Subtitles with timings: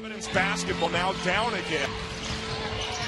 [0.00, 1.90] Providence basketball now down again.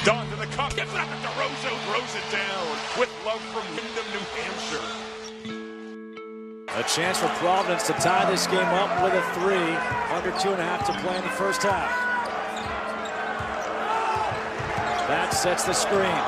[0.04, 2.68] Dunn to the cup, gets it up, and Desrosiers throws it down
[3.00, 4.84] with love from Windham, New Hampshire.
[6.76, 9.72] A chance for Providence to tie this game up with a three.
[10.12, 11.88] Under two and a half to play in the first half.
[15.08, 16.20] That sets the screen.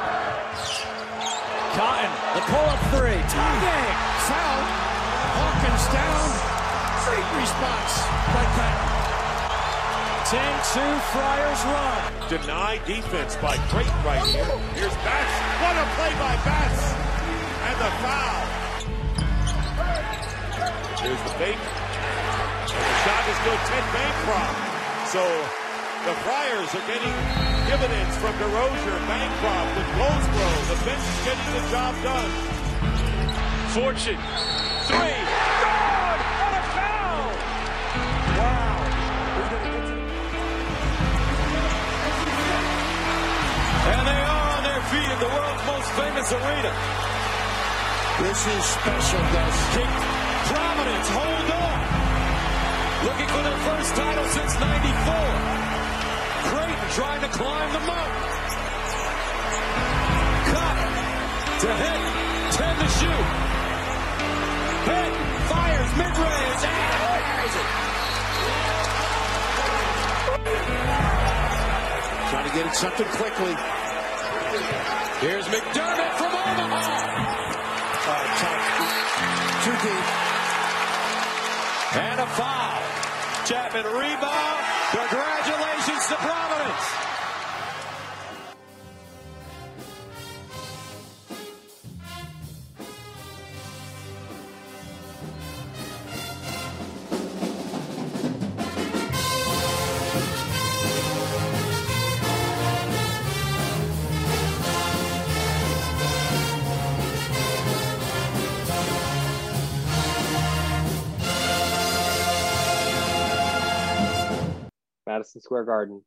[1.77, 3.21] Cotton, the pull-up three.
[3.21, 3.97] Tie game.
[4.33, 4.65] Foul.
[5.45, 6.25] Hawkins down.
[7.05, 8.01] Great response
[8.33, 9.04] by Cotton.
[10.25, 10.41] 10-2
[11.13, 12.01] Friars run.
[12.33, 14.49] Deny defense by Creighton right here.
[14.73, 15.37] Here's Batts.
[15.61, 16.81] What a play by Batts.
[17.69, 18.41] And the foul.
[21.05, 21.61] Here's the fake.
[21.61, 23.61] And the shot is good.
[23.69, 24.57] Ted Bancroft.
[25.13, 25.21] So
[26.09, 27.13] the Friars are getting
[27.69, 30.53] dividends from Desrosiers, Bancroft, with Goldsboro.
[30.73, 32.33] The bench is getting the job done.
[33.77, 34.64] Fortune.
[46.33, 46.73] Arena.
[48.23, 49.57] This is special, Gus.
[49.77, 50.05] Kicked.
[50.49, 51.81] Providence hold on.
[53.05, 54.65] Looking for their first title since 94.
[56.49, 58.25] Creighton trying to climb the mountain.
[60.49, 60.77] Cut.
[61.61, 62.01] To hit.
[62.57, 63.27] 10 to shoot.
[64.89, 65.13] Hit.
[65.51, 66.63] Fires mid-range.
[66.65, 67.69] And fires it.
[72.31, 73.84] Trying to get it something quickly.
[74.55, 76.95] Here's McDermott from Omaha.
[79.65, 80.07] Too deep.
[81.97, 82.83] And a foul.
[83.47, 84.61] Chatman rebound.
[84.93, 87.04] Congratulations to Providence.
[115.35, 116.03] Madison Square Garden,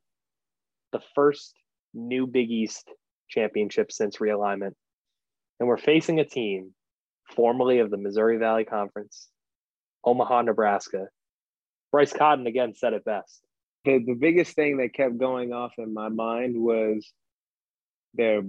[0.92, 1.54] the first
[1.92, 2.90] new Big East
[3.28, 4.72] championship since realignment.
[5.60, 6.72] And we're facing a team
[7.34, 9.28] formerly of the Missouri Valley Conference,
[10.04, 11.08] Omaha, Nebraska.
[11.92, 13.40] Bryce Cotton again said it best.
[13.84, 17.06] the, the biggest thing that kept going off in my mind was
[18.14, 18.42] they're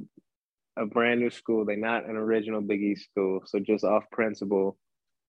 [0.78, 1.66] a brand new school.
[1.66, 3.41] They're not an original Big East school.
[3.46, 4.78] So just off principle,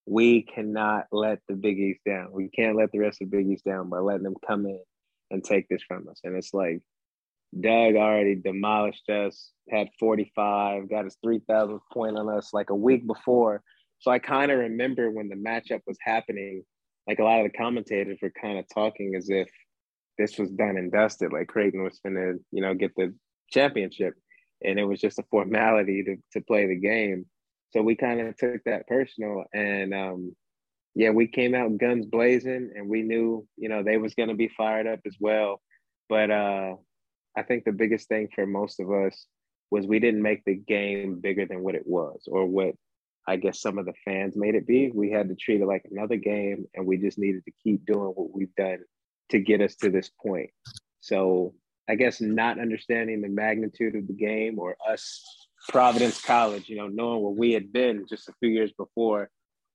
[0.06, 2.28] we cannot let the Big East down.
[2.32, 4.80] We can't let the rest of the Big East down by letting them come in
[5.30, 6.20] and take this from us.
[6.24, 6.80] And it's like
[7.58, 13.06] Doug already demolished us, had 45, got his 3,000th point on us like a week
[13.06, 13.62] before.
[13.98, 16.64] So I kind of remember when the matchup was happening,
[17.06, 19.48] like a lot of the commentators were kind of talking as if
[20.16, 23.14] this was done and dusted, like Creighton was to, you know, get the
[23.50, 24.14] championship.
[24.62, 27.26] And it was just a formality to, to play the game.
[27.70, 29.44] So we kind of took that personal.
[29.54, 30.36] And um,
[30.94, 34.34] yeah, we came out guns blazing and we knew, you know, they was going to
[34.34, 35.60] be fired up as well.
[36.08, 36.74] But uh,
[37.36, 39.26] I think the biggest thing for most of us
[39.70, 42.74] was we didn't make the game bigger than what it was or what
[43.28, 44.90] I guess some of the fans made it be.
[44.92, 48.12] We had to treat it like another game and we just needed to keep doing
[48.16, 48.78] what we've done
[49.28, 50.50] to get us to this point.
[51.00, 51.54] So
[51.88, 55.22] I guess not understanding the magnitude of the game or us,
[55.68, 59.30] Providence College, you know, knowing where we had been just a few years before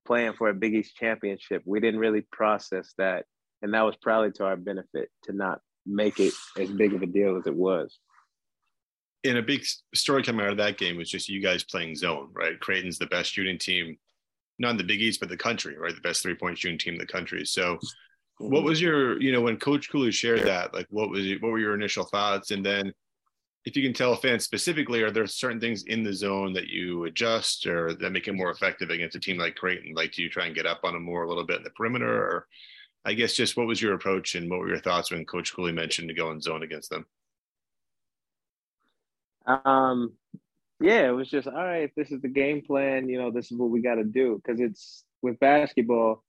[0.05, 3.25] playing for a Big East championship, we didn't really process that.
[3.61, 7.05] And that was probably to our benefit to not make it as big of a
[7.05, 7.99] deal as it was.
[9.23, 12.29] And a big story coming out of that game was just you guys playing zone,
[12.33, 12.59] right?
[12.59, 13.97] Creighton's the best shooting team,
[14.59, 15.95] not in the Big East, but the country, right?
[15.95, 17.45] The best three point shooting team in the country.
[17.45, 17.79] So,
[18.37, 18.65] what mm-hmm.
[18.65, 21.73] was your, you know, when Coach Cooley shared that, like, what was, what were your
[21.73, 22.51] initial thoughts?
[22.51, 22.93] And then,
[23.65, 27.05] if you can tell fans specifically, are there certain things in the zone that you
[27.05, 29.93] adjust or that make it more effective against a team like Creighton?
[29.95, 31.71] Like, do you try and get up on them more a little bit in the
[31.71, 32.07] perimeter?
[32.07, 32.47] Or
[33.03, 35.71] I guess just what was your approach and what were your thoughts when Coach Cooley
[35.71, 37.07] mentioned to go in zone against them?
[39.47, 40.13] Um,
[40.79, 41.91] yeah, it was just all right.
[41.95, 43.09] This is the game plan.
[43.09, 46.23] You know, this is what we got to do because it's with basketball.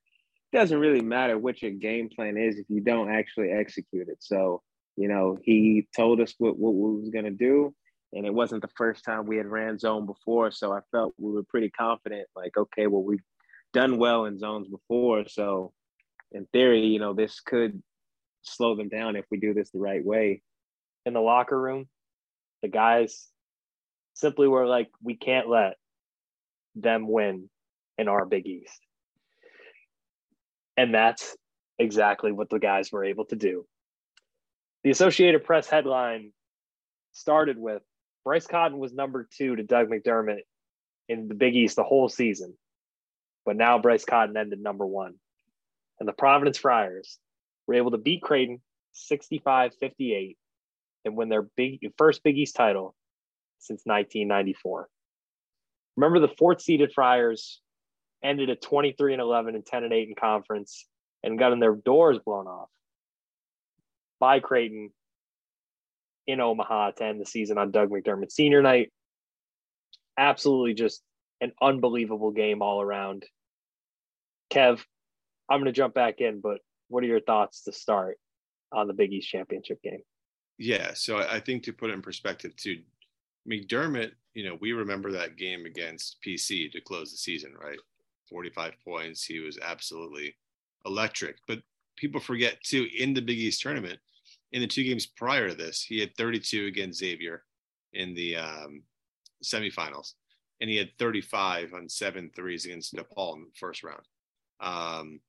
[0.53, 4.19] It doesn't really matter what your game plan is if you don't actually execute it.
[4.21, 4.63] So,
[4.97, 7.75] you know, he told us what what we was gonna do,
[8.13, 10.51] and it wasn't the first time we had ran zone before.
[10.51, 12.29] So I felt we were pretty confident.
[12.35, 13.23] Like, okay, well, we've
[13.73, 15.73] done well in zones before, so
[16.33, 17.83] in theory, you know, this could
[18.43, 20.43] slow them down if we do this the right way.
[21.05, 21.89] In the locker room,
[22.63, 23.29] the guys
[24.15, 25.75] simply were like, we can't let
[26.75, 27.49] them win
[27.99, 28.81] in our Big East.
[30.77, 31.37] And that's
[31.79, 33.67] exactly what the guys were able to do.
[34.87, 36.31] The Associated Press headline
[37.11, 37.83] started with
[38.23, 40.43] Bryce Cotton was number two to Doug McDermott
[41.09, 42.57] in the Big East the whole season,
[43.45, 45.15] but now Bryce Cotton ended number one.
[45.99, 47.19] And the Providence Friars
[47.67, 48.61] were able to beat Creighton
[48.93, 50.39] 65 58
[51.05, 52.95] and win their big first Big East title
[53.59, 54.89] since 1994.
[55.97, 57.61] Remember, the fourth seeded Friars
[58.23, 60.87] ended at 23 and 11 and 10 and 8 in conference
[61.25, 62.69] and gotten their doors blown off
[64.19, 64.91] by Creighton
[66.27, 68.93] in Omaha to end the season on Doug McDermott senior night.
[70.19, 71.03] Absolutely just
[71.41, 73.25] an unbelievable game all around.
[74.51, 74.81] Kev,
[75.49, 76.59] I'm going to jump back in, but
[76.89, 78.19] what are your thoughts to start
[78.73, 80.01] on the Big East championship game?
[80.59, 82.81] Yeah, so I think to put it in perspective too,
[83.49, 87.79] McDermott, you know, we remember that game against PC to close the season, right?
[88.29, 89.25] 45 points.
[89.25, 90.37] He was absolutely
[90.85, 91.37] electric.
[91.47, 91.61] But
[91.97, 93.99] people forget too, in the Big East tournament,
[94.53, 97.43] in the two games prior to this, he had 32 against Xavier
[97.93, 98.83] in the um,
[99.45, 100.13] semifinals,
[100.61, 104.03] and he had 35 on seven threes against DePaul in the first round.
[104.61, 105.21] Um,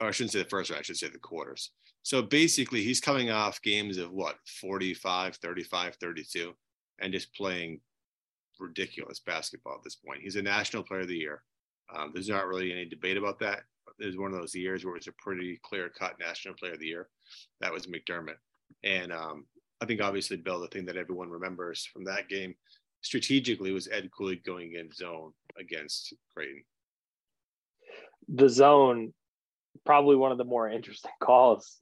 [0.00, 1.70] or I shouldn't say the first round, I should say the quarters.
[2.02, 6.52] So basically, he's coming off games of what 45, 35, 32,
[7.00, 7.80] and just playing
[8.58, 10.20] ridiculous basketball at this point.
[10.22, 11.42] He's a national player of the year.
[11.94, 13.62] Um, there's not really any debate about that.
[13.98, 16.80] There's one of those years where it was a pretty clear cut national player of
[16.80, 17.08] the year.
[17.60, 18.36] That was McDermott.
[18.84, 19.46] And um,
[19.80, 22.54] I think obviously, Bill, the thing that everyone remembers from that game
[23.02, 26.64] strategically was Ed Cooley going in zone against Creighton.
[28.28, 29.12] The zone,
[29.84, 31.76] probably one of the more interesting calls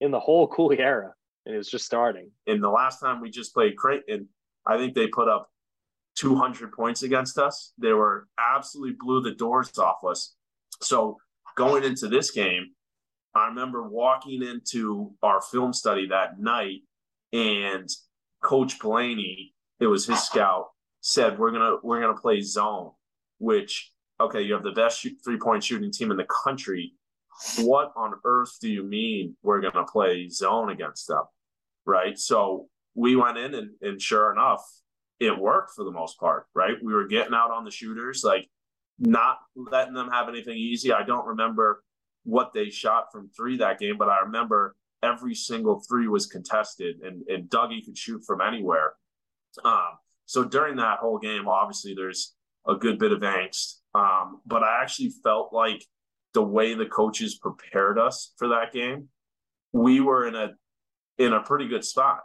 [0.00, 1.12] in the whole Cooley era.
[1.46, 2.30] And it was just starting.
[2.46, 4.28] And the last time we just played Creighton,
[4.66, 5.50] I think they put up
[6.16, 7.72] 200 points against us.
[7.78, 10.34] They were absolutely blew the doors off us.
[10.82, 11.18] So
[11.56, 12.70] going into this game,
[13.34, 16.82] I remember walking into our film study that night,
[17.32, 17.88] and
[18.42, 20.66] Coach Blaney, it was his scout,
[21.00, 22.92] said we're gonna we're gonna play zone,
[23.38, 23.90] which
[24.20, 26.94] okay, you have the best three point shooting team in the country.
[27.58, 31.24] What on earth do you mean we're gonna play zone against them?
[31.84, 32.16] Right.
[32.18, 34.62] So we went in and, and sure enough,
[35.18, 36.76] it worked for the most part, right?
[36.82, 38.48] We were getting out on the shooters, like
[38.98, 40.92] not letting them have anything easy.
[40.92, 41.82] I don't remember
[42.24, 46.96] what they shot from three that game, but I remember every single three was contested
[47.02, 48.94] and, and Dougie could shoot from anywhere.
[49.64, 52.34] Um, so during that whole game, obviously there's
[52.66, 53.80] a good bit of angst.
[53.94, 55.84] Um, but I actually felt like
[56.32, 59.08] the way the coaches prepared us for that game,
[59.72, 60.50] we were in a
[61.18, 62.20] in a pretty good spot.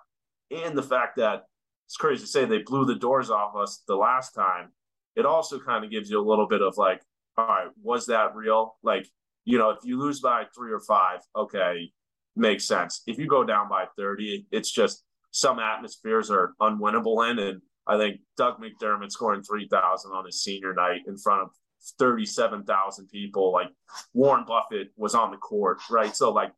[0.50, 1.44] And the fact that
[1.86, 4.72] it's crazy to say they blew the doors off us the last time.
[5.16, 7.02] It also kind of gives you a little bit of like,
[7.38, 8.78] all right, was that real?
[8.84, 9.08] Like,
[9.46, 11.92] you know, if you lose by three or five, okay,
[12.36, 13.02] makes sense.
[13.08, 17.40] If you go down by 30, it's just some atmospheres are unwinnable in.
[17.40, 21.50] And I think Doug McDermott scoring 3,000 on his senior night in front of
[21.98, 23.70] 37,000 people, like
[24.14, 26.16] Warren Buffett was on the court, right?
[26.16, 26.52] So, like,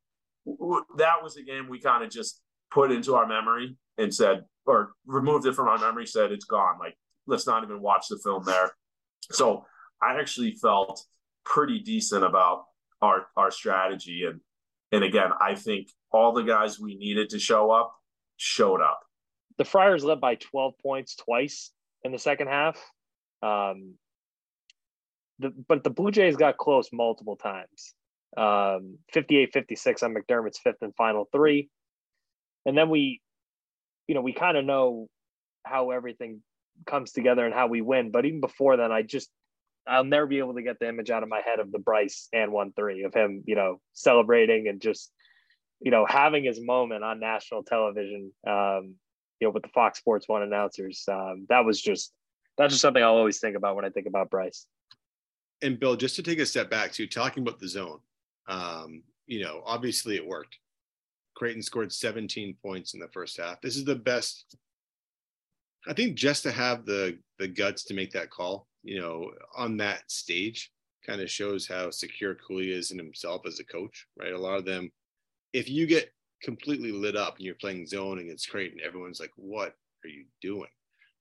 [0.98, 4.94] that was a game we kind of just put into our memory and said, or
[5.06, 6.80] removed it from our memory, said it's gone.
[6.80, 6.98] Like,
[7.32, 8.72] let's not even watch the film there.
[9.32, 9.66] So
[10.02, 11.04] I actually felt
[11.44, 12.66] pretty decent about
[13.02, 14.26] our our strategy.
[14.26, 14.42] And
[14.92, 17.96] and again, I think all the guys we needed to show up
[18.38, 19.02] showed up.
[19.58, 21.72] The Friars led by 12 points twice
[22.04, 22.78] in the second half.
[23.42, 23.96] Um,
[25.40, 27.94] the, but the Blue Jays got close multiple times.
[28.38, 31.70] Um, 58 56 on McDermott's fifth and final three.
[32.66, 33.22] And then we
[34.08, 35.08] you know, we kind of know
[35.64, 36.42] how everything
[36.86, 38.12] comes together and how we win.
[38.12, 39.30] But even before then, I just
[39.88, 42.28] I'll never be able to get the image out of my head of the Bryce
[42.34, 45.12] and one three of him, you know, celebrating and just,
[45.80, 48.96] you know, having his moment on national television, um,
[49.40, 51.04] you know, with the Fox Sports One announcers.
[51.12, 52.14] Um, that was just
[52.58, 54.66] that's just something I'll always think about when I think about Bryce.
[55.64, 58.00] And Bill, just to take a step back to talking about the zone,
[58.48, 60.58] um, you know, obviously it worked.
[61.36, 63.62] Creighton scored 17 points in the first half.
[63.62, 64.56] This is the best.
[65.88, 69.78] I think just to have the the guts to make that call, you know, on
[69.78, 70.72] that stage,
[71.06, 74.34] kind of shows how secure Cooley is in himself as a coach, right?
[74.34, 74.92] A lot of them,
[75.54, 76.12] if you get
[76.44, 80.70] completely lit up and you're playing zone against Creighton, everyone's like, "What are you doing?"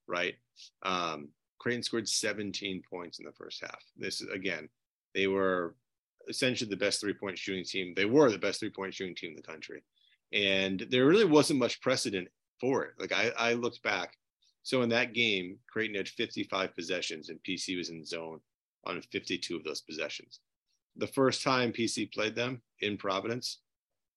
[0.07, 0.35] Right?
[0.83, 3.83] Um, Creighton scored 17 points in the first half.
[3.97, 4.69] This is again,
[5.15, 5.75] they were
[6.29, 7.95] essentially the best three point shooting team.
[7.95, 9.83] They were the best three point shooting team in the country
[10.33, 12.29] and there really wasn't much precedent
[12.61, 12.93] for it.
[12.99, 14.15] Like I, I looked back.
[14.63, 18.41] So in that game, Creighton had 55 possessions and PC was in zone
[18.85, 20.41] on 52 of those possessions.
[20.97, 23.59] The first time PC played them in Providence,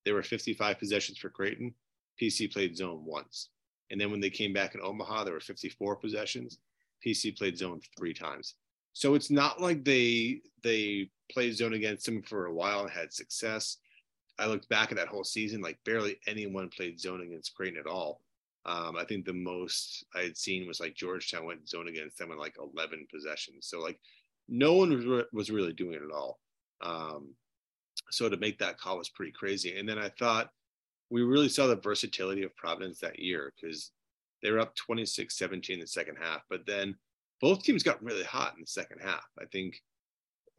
[0.06, 1.74] there were 55 possessions for Creighton
[2.22, 3.50] PC played zone once.
[3.92, 6.60] And then when they came back in Omaha, there were 54 possessions.
[7.06, 8.56] PC played zone three times.
[8.94, 13.12] So it's not like they they played zone against them for a while and had
[13.12, 13.78] success.
[14.40, 17.88] I looked back at that whole season, like barely anyone played zone against Creighton at
[17.88, 18.22] all.
[18.66, 22.32] Um, I think the most I had seen was like Georgetown went zone against them
[22.32, 23.68] in like 11 possessions.
[23.68, 24.00] So like
[24.48, 26.40] no one was, re- was really doing it at all.
[26.82, 27.34] Um,
[28.10, 29.78] so to make that call was pretty crazy.
[29.78, 30.50] And then I thought
[31.10, 33.92] we really saw the versatility of Providence that year because
[34.42, 36.42] they were up 26 17 in the second half.
[36.50, 36.96] But then
[37.42, 39.26] both teams got really hot in the second half.
[39.40, 39.76] I think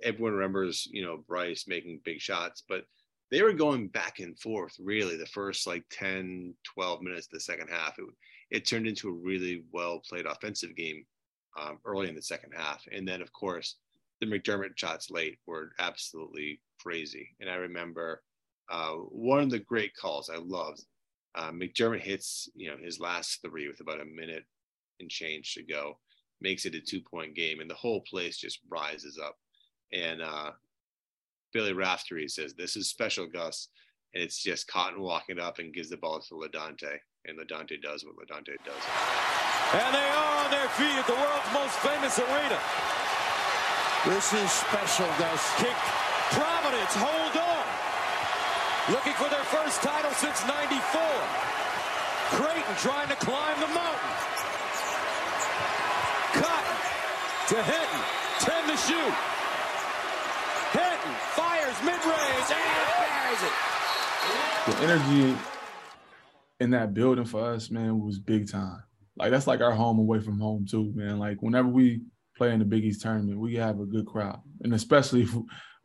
[0.03, 2.85] everyone remembers, you know, Bryce making big shots, but
[3.31, 7.41] they were going back and forth really the first like 10, 12 minutes of the
[7.41, 7.99] second half.
[7.99, 8.05] It,
[8.51, 11.05] it turned into a really well played offensive game
[11.61, 12.83] um, early in the second half.
[12.93, 13.77] And then, of course,
[14.21, 17.35] the McDermott shots late were absolutely crazy.
[17.41, 18.23] And I remember
[18.71, 20.85] uh, one of the great calls I loved.
[21.35, 24.45] Uh, McDermott hits, you know, his last three with about a minute
[25.01, 25.99] and change to go,
[26.41, 29.37] makes it a two point game, and the whole place just rises up.
[29.93, 30.53] And uh,
[31.55, 33.69] Billy Raftery says, "This is special, Gus,"
[34.13, 38.05] and it's just Cotton walking up and gives the ball to LaDontae, and LaDontae does
[38.05, 38.83] what LaDontae does.
[39.73, 42.61] And they are on their feet at the world's most famous arena.
[44.05, 45.41] This is special, Gus.
[45.57, 45.79] Kick.
[46.35, 47.65] Providence, hold on.
[48.93, 51.01] Looking for their first title since 94.
[52.37, 54.15] Creighton trying to climb the mountain.
[56.35, 56.77] Cotton
[57.49, 58.03] to Henton.
[58.41, 59.15] 10 to shoot.
[61.85, 63.53] Mid-range and buries it.
[64.67, 65.37] The energy
[66.61, 68.83] in that building for us, man, was big time.
[69.17, 71.19] Like that's like our home away from home too, man.
[71.19, 72.01] Like whenever we
[72.37, 75.35] play in the Big East tournament, we have a good crowd, and especially if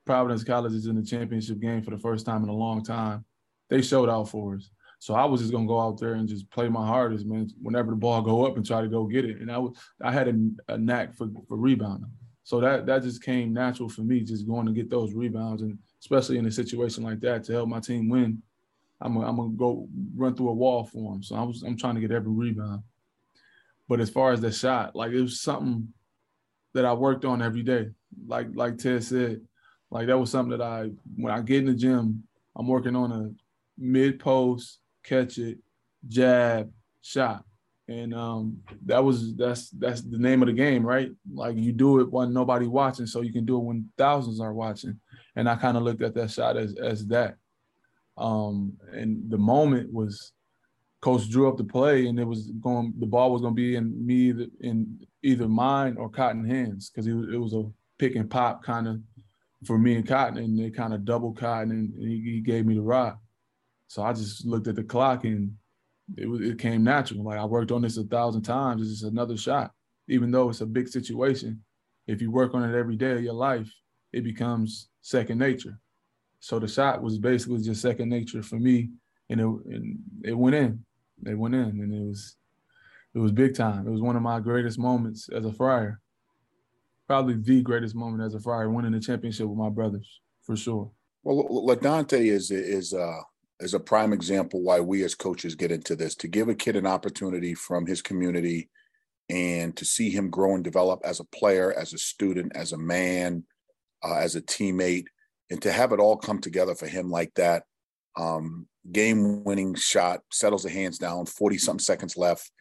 [0.05, 3.25] Providence College is in the championship game for the first time in a long time.
[3.69, 4.69] They showed out for us.
[4.99, 7.49] So I was just gonna go out there and just play my hardest, man.
[7.61, 10.11] Whenever the ball go up and try to go get it, and I was I
[10.11, 12.11] had a, a knack for for rebounding.
[12.43, 15.77] So that that just came natural for me, just going to get those rebounds, and
[16.01, 18.41] especially in a situation like that to help my team win.
[19.01, 21.23] I'm gonna, I'm gonna go run through a wall for them.
[21.23, 22.83] So I was I'm trying to get every rebound.
[23.87, 25.87] But as far as the shot, like it was something
[26.73, 27.89] that I worked on every day.
[28.27, 29.41] Like like Ted said,
[29.89, 32.23] like that was something that I when I get in the gym,
[32.55, 33.31] I'm working on a
[33.77, 35.59] mid post, catch it,
[36.07, 37.45] jab, shot.
[37.87, 41.09] And um, that was that's that's the name of the game, right?
[41.33, 44.53] Like you do it when nobody watching, so you can do it when thousands are
[44.53, 44.99] watching.
[45.39, 47.35] And I kind of looked at that shot as as that.
[48.17, 50.33] Um, and the moment was
[51.01, 53.75] coach drew up the play and it was going the ball was going to be
[53.75, 57.63] in me in either mine or cotton hands because it, it was a
[57.97, 58.99] pick and pop kind of
[59.65, 62.75] for me and Cotton, and they kind of double Cotton, and he, he, gave me
[62.75, 63.19] the rock.
[63.87, 65.53] So I just looked at the clock, and
[66.15, 67.23] it it came natural.
[67.23, 68.81] Like I worked on this a thousand times.
[68.81, 69.71] It's just another shot,
[70.07, 71.61] even though it's a big situation.
[72.07, 73.69] If you work on it every day of your life,
[74.13, 75.79] it becomes second nature.
[76.39, 78.89] So the shot was basically just second nature for me,
[79.29, 80.83] and it and it went in.
[81.25, 82.35] It went in, and it was
[83.13, 83.87] it was big time.
[83.87, 85.99] It was one of my greatest moments as a friar
[87.09, 90.91] probably the greatest moment as a Friar, winning the championship with my brothers for sure.
[91.23, 93.21] Well, LaDontae is is uh,
[93.59, 96.75] is a prime example why we as coaches get into this to give a kid
[96.75, 98.69] an opportunity from his community
[99.27, 102.77] and to see him grow and develop as a player, as a student, as a
[102.77, 103.43] man,
[104.03, 105.05] uh, as a teammate,
[105.49, 107.63] and to have it all come together for him like that.
[108.17, 112.51] Um, game winning shot settles the hands down, 40 something seconds left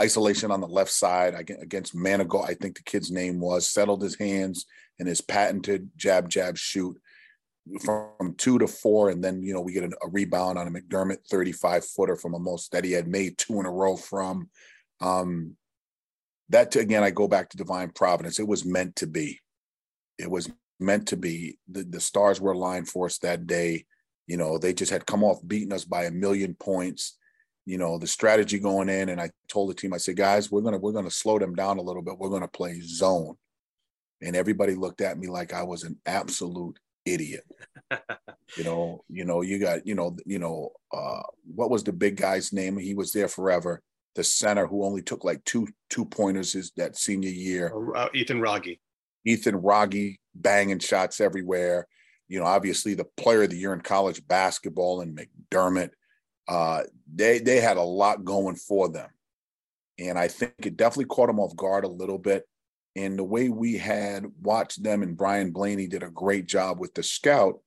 [0.00, 4.18] isolation on the left side against Manigat, I think the kid's name was, settled his
[4.18, 4.66] hands
[4.98, 6.96] and his patented jab, jab, shoot
[7.82, 9.10] from two to four.
[9.10, 12.38] And then, you know, we get a, rebound on a McDermott 35 footer from a
[12.38, 14.50] most that he had made two in a row from.
[15.00, 15.56] Um,
[16.50, 18.38] that, again, I go back to divine providence.
[18.38, 19.40] It was meant to be.
[20.18, 21.58] It was meant to be.
[21.68, 23.86] The, the stars were aligned for us that day.
[24.26, 27.18] You know, they just had come off beating us by a million points.
[27.68, 30.60] You know the strategy going in and i told the team i said guys we're
[30.60, 32.16] gonna we're gonna slow them down a little bit.
[32.16, 33.34] We're gonna play zone.
[34.22, 37.44] And everybody looked at me like i was an absolute idiot.
[38.56, 42.16] You know you know you got you know you know uh what was the big
[42.16, 42.78] guy's name?
[42.78, 43.82] He was there forever.
[44.14, 47.72] The center who only took like two two pointers is that senior year.
[47.96, 48.78] Uh, ethan Wragge
[49.26, 51.86] ethan Wragge banging shots everywhere
[52.28, 55.90] you know obviously the player of the year in college basketball and mcdermott
[56.48, 59.08] uh, they they had a lot going for them,
[59.98, 62.44] and I think it definitely caught them off guard a little bit.
[62.94, 66.94] And the way we had watched them and Brian Blaney did a great job with
[66.94, 67.60] the scout.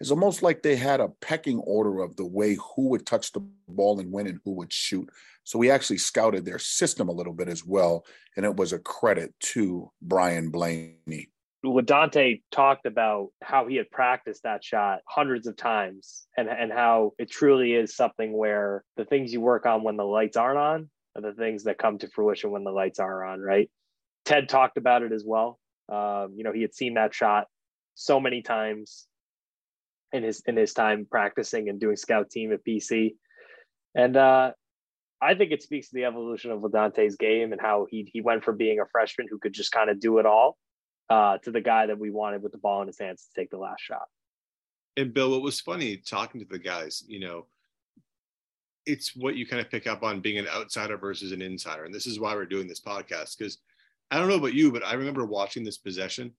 [0.00, 3.40] it's almost like they had a pecking order of the way who would touch the
[3.68, 5.10] ball and when and who would shoot.
[5.44, 8.04] So we actually scouted their system a little bit as well,
[8.36, 11.28] and it was a credit to Brian Blaney.
[11.64, 17.12] LaDontae talked about how he had practiced that shot hundreds of times and, and how
[17.18, 20.90] it truly is something where the things you work on when the lights aren't on
[21.16, 23.70] are the things that come to fruition when the lights are on, right?
[24.24, 25.58] Ted talked about it as well.
[25.90, 27.46] Um, you know, he had seen that shot
[27.94, 29.06] so many times
[30.12, 33.14] in his in his time practicing and doing scout team at PC.
[33.94, 34.52] And uh,
[35.20, 38.44] I think it speaks to the evolution of LaDontae's game and how he he went
[38.44, 40.56] from being a freshman who could just kind of do it all
[41.08, 43.50] uh, to the guy that we wanted with the ball in his hands to take
[43.50, 44.06] the last shot.
[44.96, 47.46] And Bill, what was funny talking to the guys, you know,
[48.86, 51.84] it's what you kind of pick up on being an outsider versus an insider.
[51.84, 53.38] And this is why we're doing this podcast.
[53.38, 53.58] Because
[54.10, 56.32] I don't know about you, but I remember watching this possession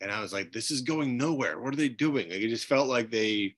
[0.00, 1.60] and I was like, this is going nowhere.
[1.60, 2.28] What are they doing?
[2.30, 3.54] Like it just felt like they,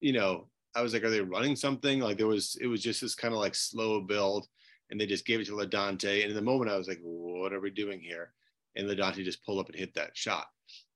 [0.00, 2.00] you know, I was like, are they running something?
[2.00, 4.46] Like there was, it was just this kind of like slow build.
[4.90, 6.20] And they just gave it to LaDontae.
[6.22, 8.32] And in the moment, I was like, what are we doing here?
[8.76, 10.46] And LaDontae just pulled up and hit that shot.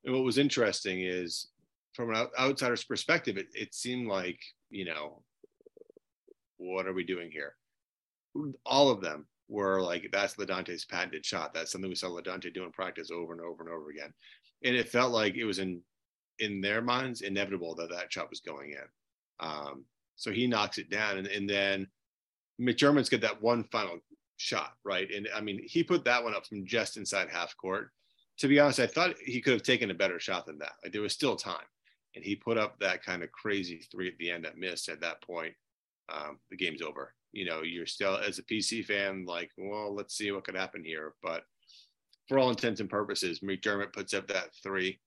[0.05, 1.49] And what was interesting is
[1.95, 4.39] from an outsider's perspective, it, it seemed like,
[4.71, 5.23] you know,
[6.59, 7.57] what are we doing here?
[8.65, 11.53] All of them were like, that's LaDontae's patented shot.
[11.53, 14.13] That's something we saw LaDontae do in practice over and over and over again.
[14.63, 15.83] And it felt like it was in
[16.39, 18.79] in their minds inevitable that that shot was going in.
[19.41, 19.85] Um,
[20.17, 21.89] so he knocks it down, and, and then
[22.61, 23.99] McDermott's got that one final
[24.37, 25.11] shot, right?
[25.11, 27.91] And I mean, he put that one up from just inside half court.
[28.39, 30.73] To be honest, I thought he could have taken a better shot than that.
[30.83, 31.65] Like there was still time,
[32.15, 34.89] and he put up that kind of crazy three at the end that missed.
[34.89, 35.55] At that point,
[36.13, 37.15] um, the game's over.
[37.33, 40.85] You know, you're still as a PC fan, like, well, let's see what could happen
[40.85, 41.15] here.
[41.23, 41.45] But
[42.29, 45.01] for all intents and purposes, McDermott puts up that three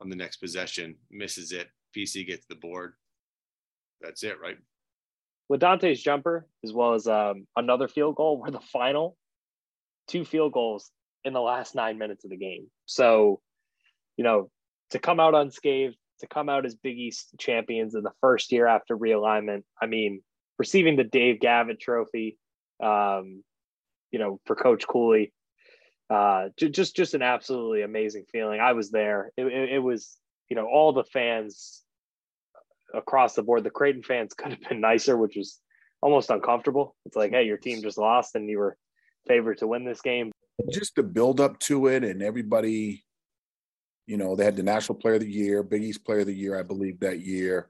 [0.00, 1.68] on the next possession, misses it.
[1.96, 2.94] PC gets the board.
[4.00, 4.56] That's it, right?
[5.48, 9.16] With Dante's jumper, as well as um, another field goal, were the final
[10.06, 10.90] two field goals
[11.24, 12.68] in the last nine minutes of the game.
[12.86, 13.40] So,
[14.16, 14.50] you know,
[14.90, 18.66] to come out unscathed, to come out as Big East champions in the first year
[18.66, 20.22] after realignment, I mean,
[20.58, 22.38] receiving the Dave Gavitt Trophy,
[22.82, 23.42] um,
[24.10, 25.32] you know, for Coach Cooley,
[26.10, 28.60] uh, just just an absolutely amazing feeling.
[28.60, 29.30] I was there.
[29.36, 30.16] It, it, it was,
[30.48, 31.82] you know, all the fans
[32.94, 33.64] across the board.
[33.64, 35.58] The Creighton fans could have been nicer, which was
[36.00, 36.94] almost uncomfortable.
[37.06, 38.76] It's like, hey, your team just lost and you were
[39.26, 40.32] favored to win this game.
[40.70, 43.04] Just the build up to it, and everybody,
[44.08, 46.34] you know, they had the National Player of the Year, Big East Player of the
[46.34, 47.68] Year, I believe, that year.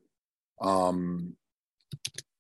[0.59, 1.37] Um,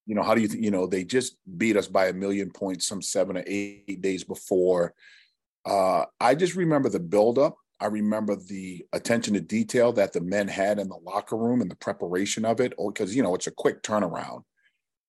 [0.06, 2.50] you know, how do you, th- you know, they just beat us by a million
[2.50, 4.94] points some seven or eight days before.
[5.66, 10.20] Uh, I just remember the build up I remember the attention to detail that the
[10.20, 13.46] men had in the locker room and the preparation of it, because you know it's
[13.46, 14.42] a quick turnaround.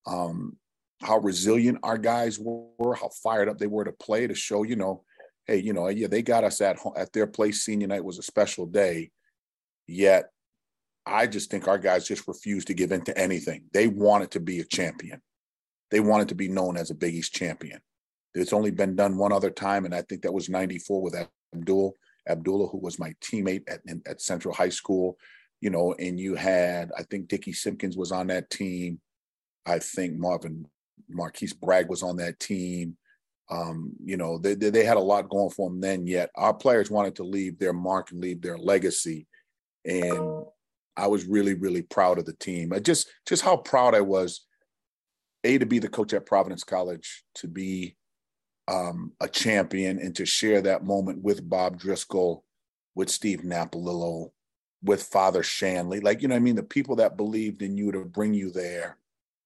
[0.05, 0.58] Um,
[1.01, 4.75] how resilient our guys were, how fired up they were to play to show, you
[4.75, 5.03] know,
[5.47, 7.62] hey, you know, yeah, they got us at home, at their place.
[7.63, 9.10] Senior night was a special day,
[9.88, 10.29] yet
[11.05, 13.63] I just think our guys just refused to give in to anything.
[13.73, 15.21] They wanted to be a champion.
[15.89, 17.79] They wanted to be known as a Big East champion.
[18.36, 21.15] It's only been done one other time, and I think that was '94 with
[21.55, 21.95] Abdul
[22.30, 25.18] Abdullah, who was my teammate at, at Central High School,
[25.62, 29.02] you know, and you had, I think Dickie Simpkins was on that team.
[29.65, 30.65] I think Marvin
[31.10, 32.96] Marquise Bragg was on that team.
[33.52, 36.92] Um, you know, they, they had a lot going for them then, yet our players
[36.92, 39.28] wanted to leave their mark and leave their legacy.
[39.86, 40.46] And
[40.96, 42.72] I was really, really proud of the team.
[42.74, 44.46] I just, just how proud I was,
[45.44, 47.96] A, to be the coach at Providence College, to be
[48.69, 52.45] um, a champion and to share that moment with Bob Driscoll,
[52.93, 54.29] with Steve Napolillo,
[54.84, 55.99] with Father Shanley.
[55.99, 56.55] Like, you know I mean?
[56.55, 58.97] The people that believed in you to bring you there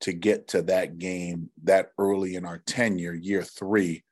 [0.01, 4.03] to get to that game that early in our tenure, year three,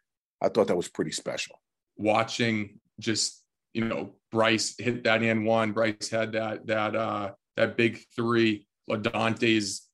[0.41, 1.59] I thought that was pretty special.
[1.97, 3.43] Watching just,
[3.73, 8.65] you know, Bryce hit that in one, Bryce had that, that, uh, that big three,
[8.87, 9.89] LaDontae's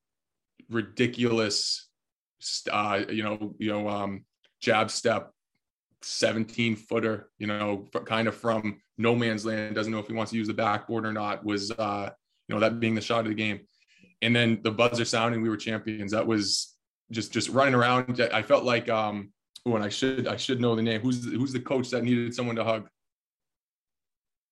[0.70, 1.90] ridiculous,
[2.72, 4.24] uh, you know, you know, um,
[4.62, 5.32] jab step
[6.02, 10.32] 17 footer, you know, kind of from no man's land, doesn't know if he wants
[10.32, 12.10] to use the backboard or not, was, uh,
[12.48, 13.62] you know, that being the shot of the game.
[14.22, 16.12] And then the buzzer sounding, we were champions.
[16.12, 16.76] That was
[17.12, 18.20] just, just running around.
[18.34, 19.32] I felt like, um,
[19.66, 21.02] oh, and I should, I should know the name.
[21.02, 22.88] Who's, who's the coach that needed someone to hug?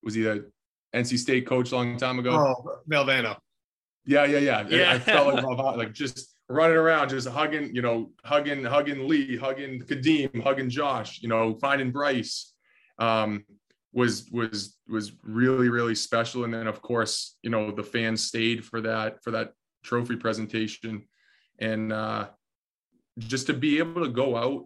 [0.03, 0.51] Was he the
[0.93, 2.31] NC State coach a long time ago?
[2.31, 3.37] Oh, Valvano.
[4.05, 4.67] Yeah, yeah, yeah.
[4.69, 4.91] Yeah.
[4.91, 5.43] I felt like,
[5.77, 11.21] like just running around, just hugging, you know, hugging, hugging Lee, hugging Kadeem, hugging Josh,
[11.21, 12.53] you know, finding Bryce.
[12.99, 13.45] Um,
[13.95, 18.63] was was was really really special and then of course you know the fans stayed
[18.63, 19.53] for that for that
[19.83, 21.01] trophy presentation
[21.59, 22.27] and uh
[23.17, 24.65] just to be able to go out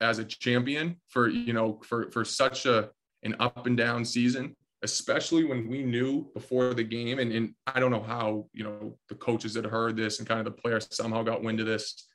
[0.00, 2.90] as a champion for you know for for such a
[3.24, 7.78] an up and down season especially when we knew before the game and, and i
[7.78, 10.88] don't know how you know the coaches had heard this and kind of the players
[10.90, 12.06] somehow got wind of this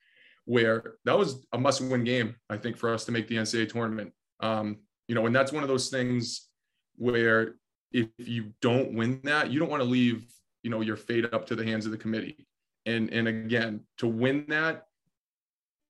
[0.45, 3.69] where that was a must win game i think for us to make the ncaa
[3.69, 4.12] tournament.
[4.39, 6.49] Um, you know and that's one of those things
[6.97, 7.56] where
[7.91, 10.25] if you don't win that you don't want to leave
[10.65, 12.47] you know your fate up to the hands of the committee.
[12.88, 14.86] And and again to win that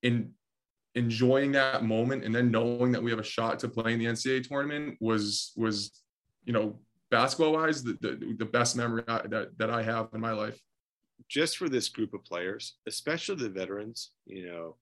[0.02, 0.30] and
[0.94, 4.04] enjoying that moment and then knowing that we have a shot to play in the
[4.04, 6.02] ncaa tournament was was
[6.46, 6.78] you know
[7.10, 10.58] basketball wise the, the, the best memory that, that i have in my life
[11.28, 14.76] just for this group of players especially the veterans you know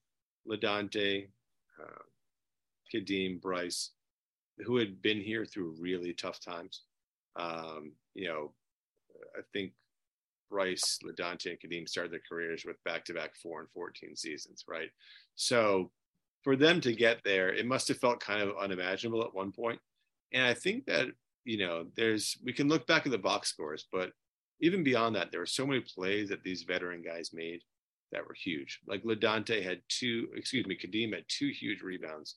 [0.49, 1.27] ladontae
[1.81, 2.03] uh,
[2.93, 3.91] kadeem bryce
[4.63, 6.83] who had been here through really tough times.
[7.35, 8.53] Um, you know,
[9.37, 9.73] I think
[10.49, 14.89] Bryce, LaDontae, and Kadeem started their careers with back-to-back four and 14 seasons, right?
[15.35, 15.91] So
[16.43, 19.79] for them to get there, it must have felt kind of unimaginable at one point.
[20.31, 21.07] And I think that,
[21.45, 24.11] you know, there's we can look back at the box scores, but
[24.61, 27.61] even beyond that, there were so many plays that these veteran guys made
[28.11, 28.79] that were huge.
[28.87, 32.35] Like LaDontae had two, excuse me, Kadeem had two huge rebounds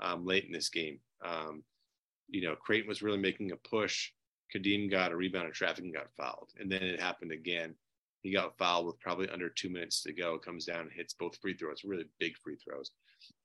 [0.00, 0.98] um, late in this game.
[1.24, 1.62] Um,
[2.28, 4.10] you know, Creighton was really making a push.
[4.54, 6.50] Kadeem got a rebound in traffic and got fouled.
[6.58, 7.74] And then it happened again.
[8.22, 11.38] He got fouled with probably under two minutes to go, comes down and hits both
[11.40, 12.90] free throws, really big free throws.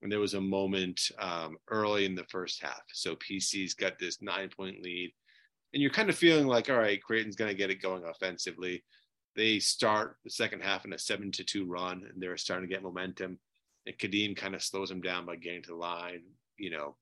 [0.02, 2.82] And there was a moment um, early in the first half.
[2.94, 5.14] So PC's got this nine point lead.
[5.74, 8.84] And you're kind of feeling like, all right, Creighton's going to get it going offensively.
[9.36, 12.74] They start the second half in a seven to two run, and they're starting to
[12.74, 13.40] get momentum.
[13.88, 16.22] And Kadeem kind of slows them down by getting to the line,
[16.58, 16.96] you know,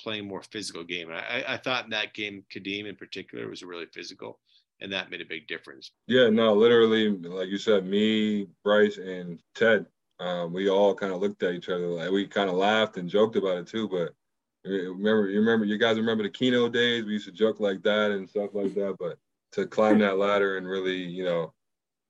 [0.00, 1.10] playing more physical game.
[1.10, 4.38] And I, I thought in that game, Kadeem in particular was really physical,
[4.80, 5.90] and that made a big difference.
[6.06, 9.86] Yeah, no, literally, like you said, me, Bryce, and Ted,
[10.20, 13.08] um, we all kind of looked at each other like we kind of laughed and
[13.08, 13.88] joked about it too.
[13.88, 14.14] But
[14.64, 17.04] remember, you remember, you guys remember the Keno days?
[17.04, 18.96] We used to joke like that and stuff like that.
[18.98, 19.18] But
[19.52, 21.52] to climb that ladder and really, you know,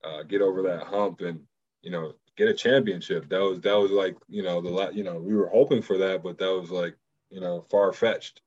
[0.05, 1.41] uh, get over that hump and
[1.83, 3.29] you know get a championship.
[3.29, 6.23] That was that was like you know the you know we were hoping for that,
[6.23, 6.97] but that was like
[7.35, 8.41] you know, far fetched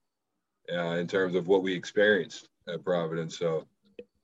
[0.72, 3.38] uh, in terms of what we experienced at Providence.
[3.38, 3.68] So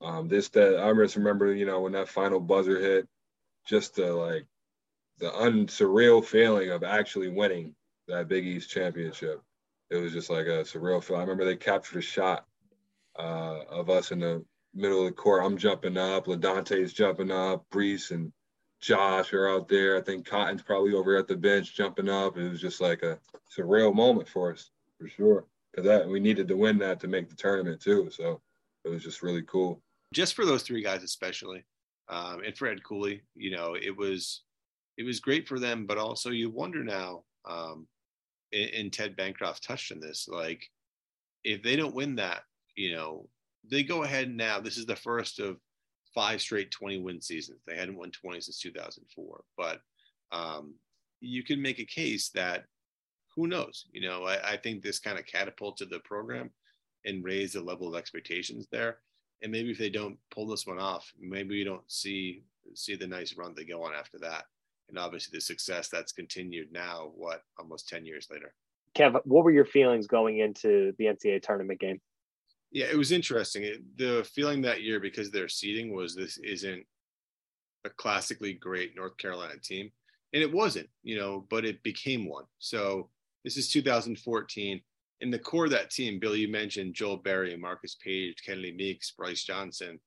[0.01, 3.07] um, this that I just remember, you know, when that final buzzer hit,
[3.65, 4.45] just the like
[5.23, 7.73] the unsurreal feeling of actually winning
[8.09, 9.41] that Big East championship.
[9.89, 11.15] It was just like a surreal feel.
[11.15, 12.45] I remember they captured a shot
[13.17, 15.45] uh, of us in the middle of the court.
[15.45, 18.33] I'm jumping up, LaDontae's jumping up, Brees and
[18.81, 19.97] Josh are out there.
[19.97, 22.37] I think Cotton's probably over at the bench jumping up.
[22.37, 23.17] It was just like a
[23.57, 25.45] surreal moment for us, for sure.
[25.71, 28.09] Because that we needed to win that to make the tournament too.
[28.11, 28.41] So
[28.83, 29.81] it was just really cool.
[30.13, 31.63] Just for those three guys, especially,
[32.09, 34.41] um, and Fred Cooley, you know, it was
[34.97, 35.85] it was great for them.
[35.85, 37.87] But also, you wonder now, um,
[38.51, 40.69] and, Ted Bancroft touched on this, like
[41.43, 42.43] if they don't win that,
[42.75, 43.27] you know,
[43.69, 44.59] they go ahead now.
[44.59, 45.57] This is the first of
[46.13, 47.61] five straight 20 win seasons.
[47.65, 49.43] They hadn't won 20 since 2004.
[49.57, 49.81] But
[50.31, 50.75] um,
[51.19, 52.65] you can make a case that
[53.35, 53.85] who knows?
[53.91, 56.51] You know, I, I think this kind of catapulted the program
[57.05, 58.97] and raised the level of expectations there.
[59.41, 62.43] And maybe if they don't pull this one off, maybe we don't see
[62.75, 64.45] see the nice run they go on after that.
[64.89, 68.53] And obviously the success that's continued now, what almost 10 years later.
[68.95, 71.99] Kev, what were your feelings going into the NCAA tournament game?
[72.71, 73.63] Yeah, it was interesting.
[73.63, 76.85] It, the feeling that year because their seeding was this isn't
[77.85, 79.91] a classically great North Carolina team,
[80.33, 82.45] and it wasn't, you know, but it became one.
[82.59, 83.09] So
[83.43, 84.81] this is 2014.
[85.21, 89.11] In the core of that team, Bill, you mentioned Joel Berry, Marcus Paige, Kennedy Meeks,
[89.11, 89.99] Brice Johnson,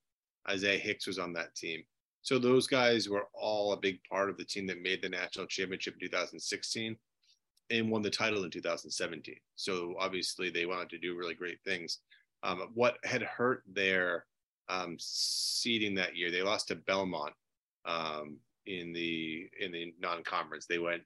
[0.48, 1.82] Isaiah Hicks was on that team.
[2.26, 5.46] So those guys were all a big part of the team that made the national
[5.46, 6.96] championship in 2016
[7.70, 9.36] and won the title in 2017.
[9.54, 12.00] So obviously they wanted to do really great things.
[12.42, 14.26] Um, what had hurt their
[14.68, 17.32] um, seeding that year, they lost to Belmont
[17.84, 20.66] um, in the in the non-conference.
[20.66, 21.02] They went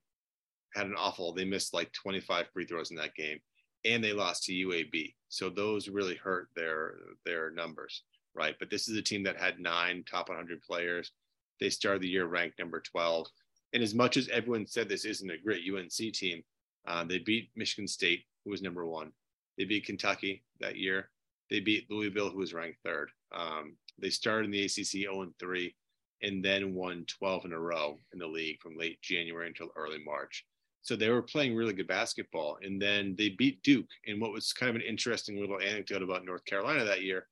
[0.74, 1.35] had an awful.
[1.35, 3.40] They missed like 25 free throws in that game,
[3.85, 5.12] and they lost to UAB.
[5.28, 6.94] So those really hurt their
[7.26, 8.56] their numbers, right?
[8.58, 11.12] But this is a team that had nine top 100 players.
[11.60, 13.26] They started the year ranked number 12,
[13.72, 16.42] and as much as everyone said this isn't a great UNC team,
[16.86, 19.12] uh, they beat Michigan State, who was number one.
[19.58, 21.10] They beat Kentucky that year.
[21.50, 23.10] They beat Louisville, who was ranked third.
[23.32, 25.74] Um, they started in the ACC 0 3
[26.22, 30.02] and then won 12 in a row in the league from late January until early
[30.04, 30.44] March.
[30.82, 32.58] So they were playing really good basketball.
[32.62, 33.88] And then they beat Duke.
[34.06, 37.26] And what was kind of an interesting little anecdote about North Carolina that year,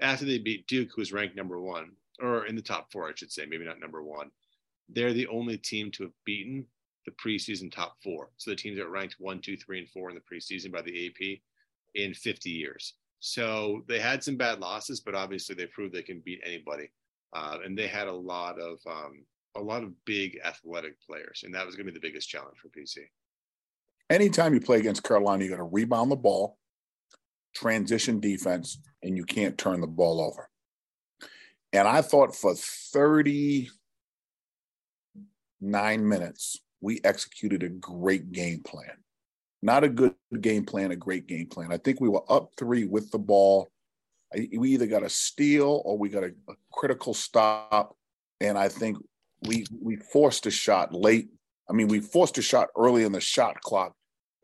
[0.00, 3.12] after they beat Duke, who was ranked number one, or in the top four, I
[3.14, 4.30] should say, maybe not number one,
[4.88, 6.66] they're the only team to have beaten
[7.04, 8.30] the preseason top four.
[8.36, 11.06] So the teams that ranked one, two, three, and four in the preseason by the
[11.06, 11.38] AP
[11.94, 12.94] in 50 years.
[13.20, 16.90] So they had some bad losses, but obviously they proved they can beat anybody.
[17.32, 21.54] Uh, and they had a lot of um, a lot of big athletic players, and
[21.54, 22.98] that was going to be the biggest challenge for PC.
[24.08, 26.56] Anytime you play against Carolina, you got to rebound the ball,
[27.54, 30.48] transition defense, and you can't turn the ball over.
[31.72, 33.68] And I thought for 39
[36.08, 38.92] minutes, we executed a great game plan.
[39.62, 41.72] Not a good game plan, a great game plan.
[41.72, 43.68] I think we were up three with the ball.
[44.56, 47.96] We either got a steal or we got a, a critical stop.
[48.40, 48.98] And I think
[49.42, 51.28] we we forced a shot late.
[51.68, 53.94] I mean, we forced a shot early in the shot clock.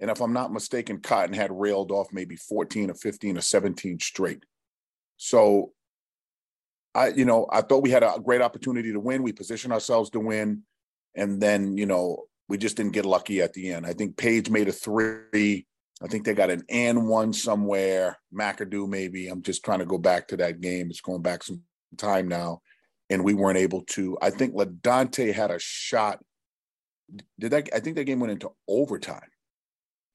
[0.00, 4.00] And if I'm not mistaken, Cotton had railed off maybe 14 or 15 or 17
[4.00, 4.44] straight.
[5.16, 5.72] So
[6.94, 9.22] I, you know, I thought we had a great opportunity to win.
[9.22, 10.62] We positioned ourselves to win.
[11.16, 13.86] And then, you know, we just didn't get lucky at the end.
[13.86, 15.66] I think Paige made a three.
[16.02, 18.18] I think they got an and one somewhere.
[18.32, 19.28] McAdoo, maybe.
[19.28, 20.90] I'm just trying to go back to that game.
[20.90, 21.62] It's going back some
[21.96, 22.60] time now.
[23.10, 24.18] And we weren't able to.
[24.20, 26.20] I think LaDontae had a shot.
[27.38, 27.68] Did that?
[27.74, 29.20] I think that game went into overtime.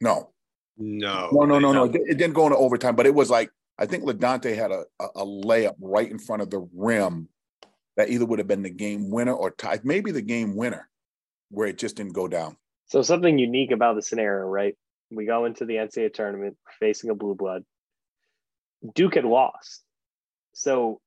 [0.02, 0.32] No.
[0.78, 1.30] No.
[1.32, 1.84] No, no, no, no.
[1.86, 4.84] It, it didn't go into overtime, but it was like, I think LaDontae had a,
[5.00, 7.30] a, a layup right in front of the rim
[7.98, 10.90] that either would have been the game winner or tied, maybe the game winner
[11.50, 12.56] where it just didn't go down.
[12.88, 14.76] So something unique about the scenario, right?
[15.12, 17.64] We go into the NCAA tournament facing a blue blood.
[18.96, 19.84] Duke had lost.
[20.54, 21.02] So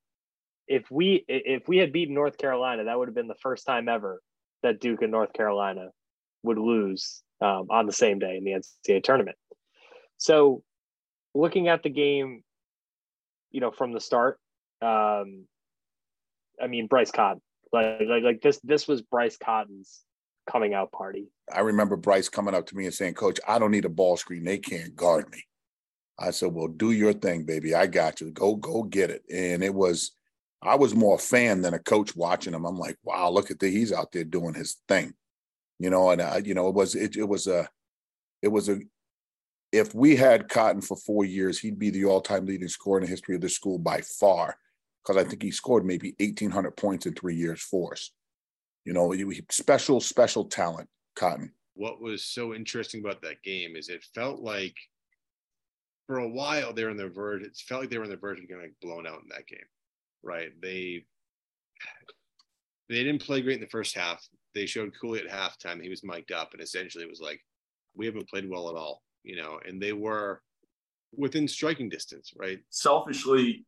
[0.67, 3.89] if we if we had beaten North Carolina, that would have been the first time
[3.89, 4.21] ever
[4.61, 5.89] that Duke and North Carolina
[6.43, 9.37] would lose um, on the same day in the NCAA tournament.
[10.17, 10.63] So
[11.35, 12.43] looking at the game,
[13.51, 14.39] you know, from the start,
[14.81, 15.45] um,
[16.61, 20.01] I mean Bryce Cotton, like, like like this this was Bryce Cotton's
[20.49, 21.27] coming out party.
[21.53, 24.17] I remember Bryce coming up to me and saying, Coach, I don't need a ball
[24.17, 24.43] screen.
[24.43, 25.43] They can't guard me.
[26.17, 27.75] I said, Well, do your thing, baby.
[27.75, 28.31] I got you.
[28.31, 29.23] Go, go get it.
[29.33, 30.11] And it was,
[30.61, 32.65] I was more a fan than a coach watching him.
[32.65, 35.13] I'm like, wow, look at the he's out there doing his thing.
[35.79, 37.67] You know, and I, you know, it was it, it was a
[38.41, 38.79] it was a
[39.71, 43.09] if we had Cotton for four years, he'd be the all-time leading scorer in the
[43.09, 44.55] history of the school by far.
[45.03, 48.11] Because I think he scored maybe 1,800 points in three years for us.
[48.85, 49.13] You know,
[49.49, 51.51] special, special talent, Cotton.
[51.73, 54.75] What was so interesting about that game is it felt like
[56.07, 57.41] for a while they were on the verge.
[57.41, 59.47] It felt like they were on the verge of getting like blown out in that
[59.47, 59.59] game,
[60.21, 60.49] right?
[60.61, 61.05] They
[62.89, 64.23] they didn't play great in the first half.
[64.53, 65.81] They showed Cooley at halftime.
[65.81, 67.41] He was mic'd up, and essentially it was like,
[67.95, 69.59] we haven't played well at all, you know.
[69.65, 70.41] And they were
[71.15, 72.59] within striking distance, right?
[72.69, 73.65] Selfishly,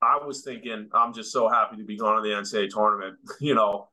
[0.00, 3.18] I was thinking, I'm just so happy to be going to the NCAA tournament.
[3.40, 3.88] You know,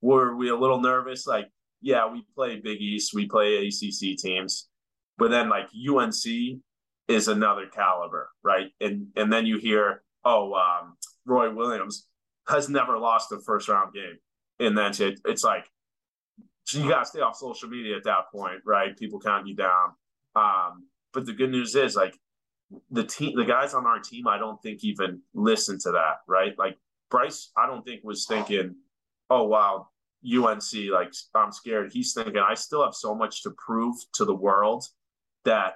[0.00, 1.26] were we a little nervous?
[1.26, 1.48] Like,
[1.80, 4.68] yeah, we play Big East, we play ACC teams,
[5.18, 6.24] but then like UNC
[7.08, 8.70] is another caliber, right?
[8.80, 10.96] And and then you hear, oh, um,
[11.26, 12.06] Roy Williams
[12.48, 14.16] has never lost a first round game,
[14.60, 15.66] and then it, it's like
[16.72, 18.96] you got to stay off social media at that point, right?
[18.96, 19.92] People count you down.
[20.34, 22.18] Um, but the good news is, like
[22.90, 26.58] the team, the guys on our team, I don't think even listen to that, right?
[26.58, 26.78] Like
[27.10, 28.76] Bryce, I don't think was thinking,
[29.30, 29.88] oh wow,
[30.24, 31.92] UNC, like I'm scared.
[31.92, 34.84] He's thinking I still have so much to prove to the world
[35.44, 35.74] that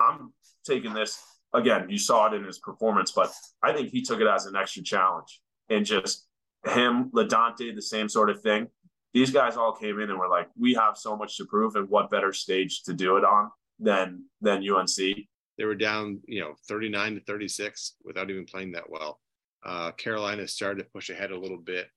[0.00, 0.32] I'm
[0.64, 1.88] taking this again.
[1.90, 3.30] You saw it in his performance, but
[3.62, 6.26] I think he took it as an extra challenge and just
[6.66, 8.68] him, LaDontae, the same sort of thing.
[9.12, 11.88] These guys all came in and were like, we have so much to prove, and
[11.88, 14.96] what better stage to do it on than than UNC.
[14.96, 19.20] They were down, you know, 39 to 36 without even playing that well.
[19.64, 21.88] Uh, Carolina started to push ahead a little bit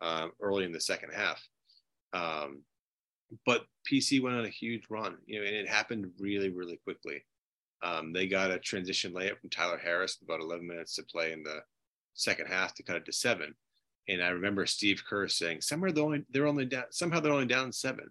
[0.00, 1.40] uh, early in the second half.
[2.12, 2.62] Um,
[3.46, 7.24] but PC went on a huge run, you know, and it happened really, really quickly.
[7.82, 11.42] Um, they got a transition layup from Tyler Harris, about 11 minutes to play in
[11.42, 11.60] the
[12.14, 13.54] second half to cut it to seven.
[14.08, 17.46] And I remember Steve Kerr saying, "Somewhere they're only they're only down somehow they're only
[17.46, 18.10] down seven.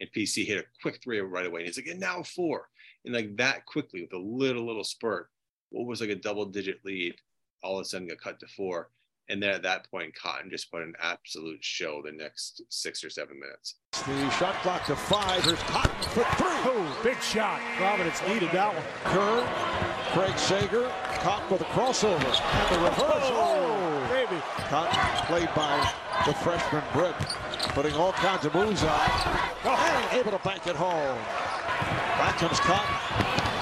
[0.00, 1.60] And PC hit a quick three right away.
[1.60, 2.68] And he's like, and now four.
[3.04, 5.28] And like that quickly with a little, little spurt,
[5.70, 7.16] what was like a double digit lead,
[7.62, 8.90] all of a sudden got cut to four.
[9.30, 13.10] And then at that point, Cotton just put an absolute show the next six or
[13.10, 13.74] seven minutes.
[13.92, 15.44] The shot clock to five.
[15.44, 16.48] Here's Cotton for three.
[16.64, 17.60] Oh, big shot.
[17.76, 18.84] Providence needed that one.
[19.04, 19.44] Kerr,
[20.14, 22.14] Craig Sager, Cotton with a crossover.
[22.14, 23.28] And the reverse.
[23.30, 23.97] Oh,
[24.38, 24.68] baby.
[24.68, 25.92] Cotton played by
[26.26, 27.14] the freshman Britt
[27.74, 29.10] putting all kinds of moves on.
[29.64, 31.18] And able to bank it home.
[32.18, 32.94] Back comes Cotton.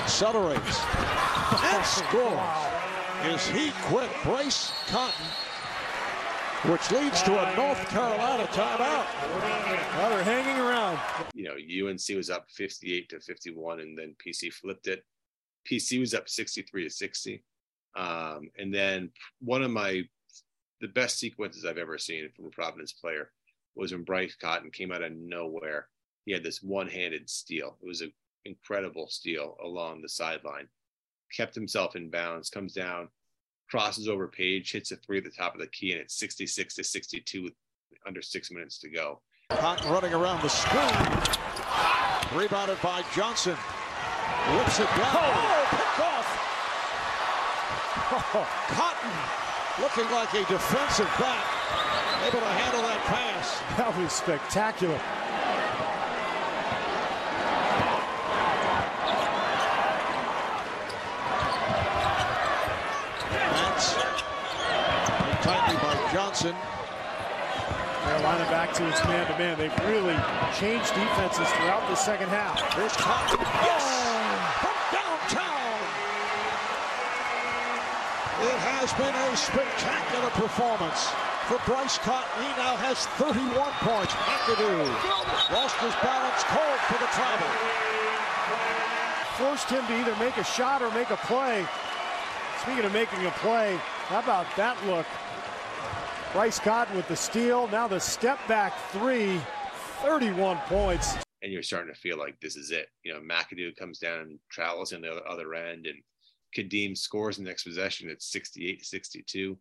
[0.05, 0.81] Accelerates.
[1.62, 3.35] And scores.
[3.35, 4.11] Is he quick?
[4.23, 5.27] Bryce Cotton,
[6.71, 9.07] which leads to a North Carolina timeout.
[9.97, 10.99] Well, they're hanging around.
[11.35, 15.03] You know, UNC was up 58 to 51, and then PC flipped it.
[15.69, 17.43] PC was up 63 to 60.
[17.97, 19.11] Um, and then
[19.41, 20.05] one of my
[20.81, 23.31] the best sequences I've ever seen from a Providence player
[23.75, 25.89] was when Bryce Cotton came out of nowhere.
[26.25, 27.77] He had this one-handed steal.
[27.83, 28.12] It was an
[28.45, 30.69] incredible steal along the sideline.
[31.35, 33.09] Kept himself in bounds, comes down,
[33.69, 36.75] crosses over Paige, hits a three at the top of the key, and it's 66
[36.75, 37.53] to 62 with
[38.07, 39.21] under six minutes to go.
[39.51, 40.83] Cotton running around the screen.
[42.35, 43.55] Rebounded by Johnson.
[43.55, 45.15] Whips it down.
[45.15, 46.27] Oh, oh picked off.
[48.77, 49.46] Cotton
[49.81, 51.45] looking like a defensive back.
[52.27, 53.61] Able to handle that pass.
[53.77, 54.99] That was spectacular.
[63.31, 63.95] That's
[65.45, 66.57] tightly by Johnson.
[68.05, 69.59] Carolina back to its man-to-man.
[69.59, 70.17] They've really
[70.59, 72.75] changed defenses throughout the second half.
[72.75, 73.41] Here's Cotton.
[73.41, 73.96] Yes!
[78.87, 81.11] Has been a spectacular performance
[81.51, 82.31] for Bryce Cotton.
[82.38, 83.51] He now has 31
[83.83, 84.14] points.
[84.14, 84.87] McAdoo
[85.51, 87.51] lost his balance called for the travel.
[89.42, 91.66] Forced him to either make a shot or make a play.
[92.62, 93.75] Speaking of making a play,
[94.07, 95.07] how about that look?
[96.33, 97.66] Bryce Cotton with the steal.
[97.66, 99.40] Now the step back three,
[100.03, 101.16] 31 points.
[101.42, 102.87] And you're starting to feel like this is it.
[103.03, 105.96] You know, McAdoo comes down and travels in the other end, and
[106.55, 108.11] Kadeem scores in the next possession.
[108.11, 109.59] It's 68 62.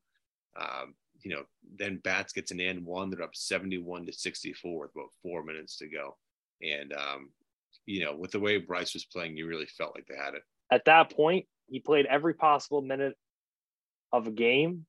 [0.59, 1.43] Um, you know,
[1.77, 3.09] then Batts gets an and one.
[3.09, 6.17] They're up 71 to 64 with about four minutes to go.
[6.61, 7.31] And, um,
[7.85, 10.43] you know, with the way Bryce was playing, you really felt like they had it.
[10.71, 13.15] At that point, he played every possible minute
[14.11, 14.85] of a game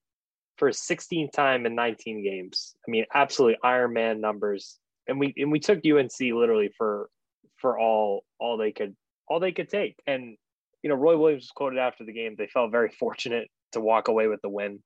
[0.57, 2.75] for his 16th time in 19 games.
[2.87, 4.79] I mean, absolutely Iron Man numbers.
[5.09, 7.09] And we and we took UNC literally for
[7.57, 8.97] for all all they could
[9.29, 9.97] all they could take.
[10.07, 10.37] And
[10.83, 12.35] you know, Roy Williams was quoted after the game.
[12.37, 14.81] They felt very fortunate to walk away with the win.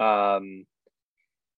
[0.00, 0.64] Um,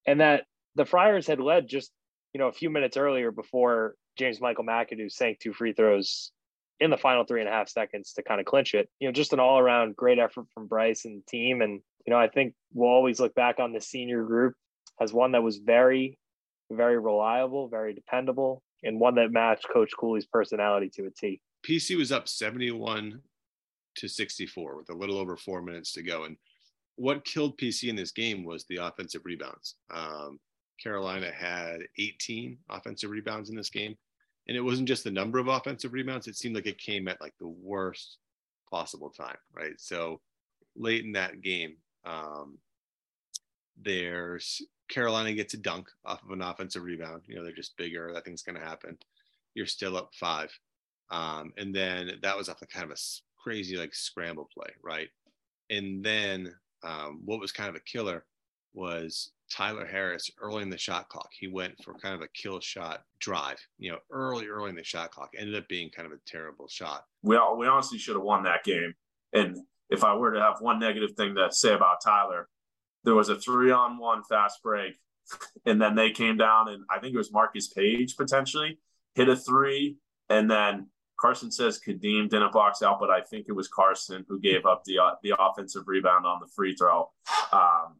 [0.07, 0.45] and that
[0.77, 1.90] the Friars had led just
[2.33, 6.33] you know a few minutes earlier before James Michael McAdoo sank two free throws
[6.81, 8.88] in the final three and a half seconds to kind of clinch it.
[8.99, 11.61] You know, just an all around great effort from Bryce and the team.
[11.61, 14.55] And, you know, I think we'll always look back on the senior group
[15.01, 16.19] as one that was very,
[16.71, 21.40] very reliable, very dependable, and one that matched Coach Cooley's personality to a T.
[21.66, 23.21] PC was up 71
[24.01, 26.25] to 64 with a little over four minutes to go.
[26.25, 26.37] And
[26.97, 29.77] what killed PC in this game was the offensive rebounds.
[29.91, 30.39] Um,
[30.83, 33.97] Carolina had 18 offensive rebounds in this game.
[34.49, 36.27] And it wasn't just the number of offensive rebounds.
[36.27, 38.19] It seemed like it came at like the worst
[38.71, 39.79] possible time right?
[39.79, 40.21] So
[40.77, 42.59] late in that game um,
[43.83, 47.23] there's carolina gets a dunk off of an offensive rebound.
[47.27, 48.13] You know they're just bigger.
[48.13, 48.97] That thing's going to happen.
[49.55, 50.57] You're still up five.
[51.11, 53.01] Um, and then that was off a kind of a
[53.42, 55.09] crazy like scramble play right
[55.70, 58.24] and then um, what was kind of a killer
[58.72, 61.29] was Tyler Harris early in the shot clock.
[61.33, 64.85] He went for kind of a kill shot drive, you know, early, early in the
[64.85, 65.31] shot clock.
[65.37, 67.05] Ended up being kind of a terrible shot.
[67.22, 68.94] We we honestly should have won that game.
[69.33, 69.57] And
[69.90, 72.48] if I were to have one negative thing to say about Tyler,
[73.05, 74.94] there was a three on one fast break.
[75.64, 78.79] And then they came down, and I think it was Marcus Paige potentially
[79.14, 79.96] hit a three.
[80.29, 80.88] And then
[81.21, 84.83] Carson says Kadeem didn't box out, but I think it was Carson who gave up
[84.85, 87.11] the uh, the offensive rebound on the free throw.
[87.53, 87.97] Um,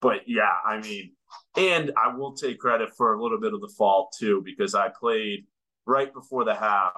[0.00, 1.12] but yeah, I mean,
[1.56, 4.88] and I will take credit for a little bit of the fault too, because I
[4.88, 5.46] played
[5.86, 6.92] right before the half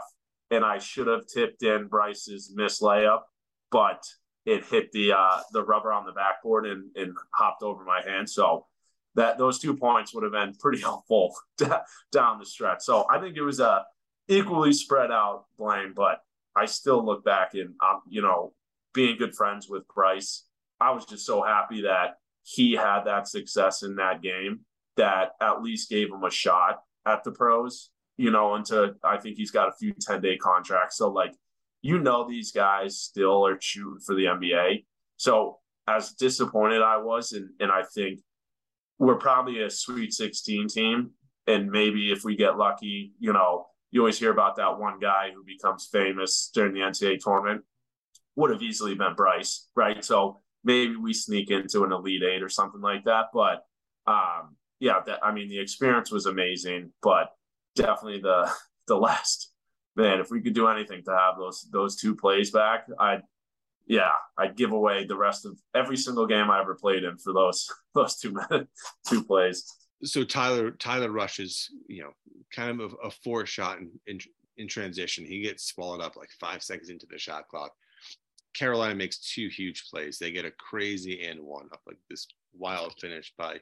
[0.50, 3.22] and I should have tipped in Bryce's miss layup,
[3.70, 4.02] but
[4.44, 8.30] it hit the uh, the rubber on the backboard and, and hopped over my hand.
[8.30, 8.66] So
[9.16, 11.34] that those two points would have been pretty helpful
[12.12, 12.82] down the stretch.
[12.82, 13.84] So I think it was a
[14.28, 16.20] equally spread out blame, but
[16.54, 18.52] I still look back and I'm, you know
[18.96, 20.44] being good friends with Bryce,
[20.80, 24.60] I was just so happy that he had that success in that game
[24.96, 29.36] that at least gave him a shot at the pros, you know, into I think
[29.36, 30.96] he's got a few 10 day contracts.
[30.96, 31.34] So, like,
[31.82, 34.84] you know, these guys still are shooting for the NBA.
[35.18, 38.20] So, as disappointed I was, and, and I think
[38.98, 41.10] we're probably a Sweet 16 team.
[41.46, 43.66] And maybe if we get lucky, you know,
[43.96, 47.64] you always hear about that one guy who becomes famous during the NCAA tournament.
[48.36, 50.04] Would have easily been Bryce, right?
[50.04, 53.28] So maybe we sneak into an elite eight or something like that.
[53.32, 53.64] But
[54.06, 57.30] um, yeah, that, I mean, the experience was amazing, but
[57.74, 58.52] definitely the
[58.86, 59.50] the last
[59.96, 60.20] man.
[60.20, 63.22] If we could do anything to have those those two plays back, I'd
[63.86, 67.32] yeah, I'd give away the rest of every single game I ever played in for
[67.32, 68.38] those those two
[69.08, 69.72] two plays.
[70.04, 72.12] So Tyler Tyler rushes, you know,
[72.54, 74.18] kind of a, a four shot in, in
[74.58, 75.24] in transition.
[75.24, 77.72] He gets swallowed up like five seconds into the shot clock.
[78.54, 80.18] Carolina makes two huge plays.
[80.18, 83.60] They get a crazy and one up like this wild finish by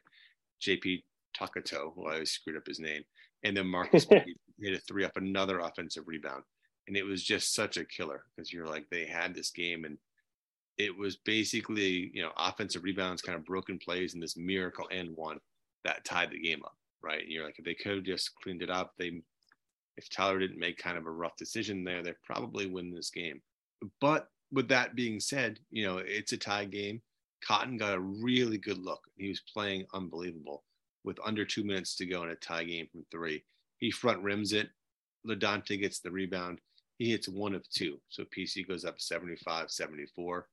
[0.62, 1.03] JP
[1.37, 3.03] Tokoto, who I always screwed up his name,
[3.43, 4.09] and then Marcus
[4.59, 6.45] made a three up another offensive rebound,
[6.87, 9.99] and it was just such a killer because you're like they had this game and
[10.76, 15.16] it was basically you know offensive rebounds, kind of broken plays, and this miracle and
[15.16, 15.39] one
[15.85, 17.22] that tied the game up, right?
[17.22, 19.22] And you're like if they could have just cleaned it up, they
[19.97, 23.41] if Tyler didn't make kind of a rough decision there, they probably win this game.
[24.01, 27.03] But with that being said, you know it's a tie game.
[27.47, 29.03] Cotton got a really good look.
[29.16, 30.64] He was playing unbelievable
[31.05, 33.45] with under two minutes to go in a tie game from three.
[33.78, 34.68] He front rims it.
[35.28, 36.61] LaDontae gets the rebound.
[36.99, 38.01] He hits one of two.
[38.09, 40.49] So PC goes up 75 74.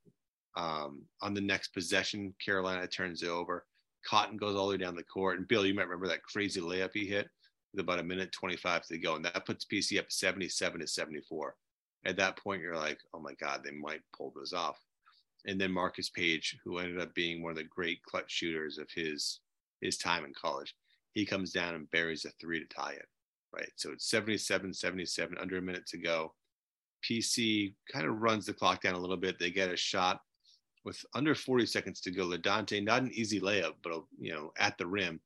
[0.57, 3.65] Um, on the next possession, Carolina turns it over.
[4.07, 5.37] Cotton goes all the way down the court.
[5.37, 7.29] And Bill, you might remember that crazy layup he hit
[7.73, 9.15] with about a minute 25 to go.
[9.15, 11.55] And that puts PC up 77 to 74.
[12.05, 14.79] At that point, you're like, oh my God, they might pull this off.
[15.45, 18.89] And then Marcus Paige, who ended up being one of the great clutch shooters of
[18.93, 19.39] his
[19.81, 20.75] his time in college,
[21.13, 23.07] he comes down and buries a three to tie it.
[23.53, 23.71] Right.
[23.75, 26.33] So it's 77 77, under a minute to go.
[27.03, 29.39] PC kind of runs the clock down a little bit.
[29.39, 30.21] They get a shot
[30.83, 32.25] with under 40 seconds to go.
[32.25, 35.19] LaDontae, not an easy layup, but you know, at the rim,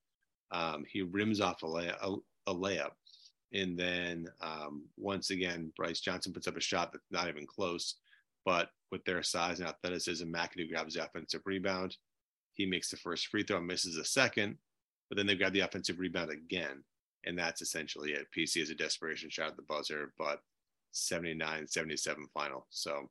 [0.52, 2.16] um, he rims off a, lay- a,
[2.48, 2.92] a layup.
[3.54, 7.96] And then um, once again, Brice Johnson puts up a shot that's not even close.
[8.44, 11.98] But with their size and athleticism, McAdoo grabs the offensive rebound.
[12.54, 14.58] He makes the first free throw, misses the second,
[15.10, 16.84] but then they grab the offensive rebound again.
[17.26, 18.28] And that's essentially it.
[18.38, 20.42] PC is a desperation shot at the buzzer, but
[20.92, 22.68] 79 77 final.
[22.70, 23.10] So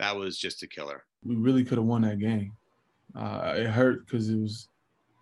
[0.00, 1.04] that was just a killer.
[1.22, 2.52] We really could have won that game.
[3.14, 4.68] Uh, it hurt because it was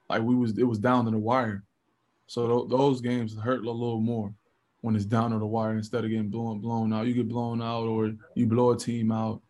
[0.08, 1.64] like we was it was down to the wire.
[2.26, 4.32] So th- those games hurt a little more
[4.82, 7.08] when it's down to the wire instead of getting blown blown out.
[7.08, 9.42] You get blown out or you blow a team out.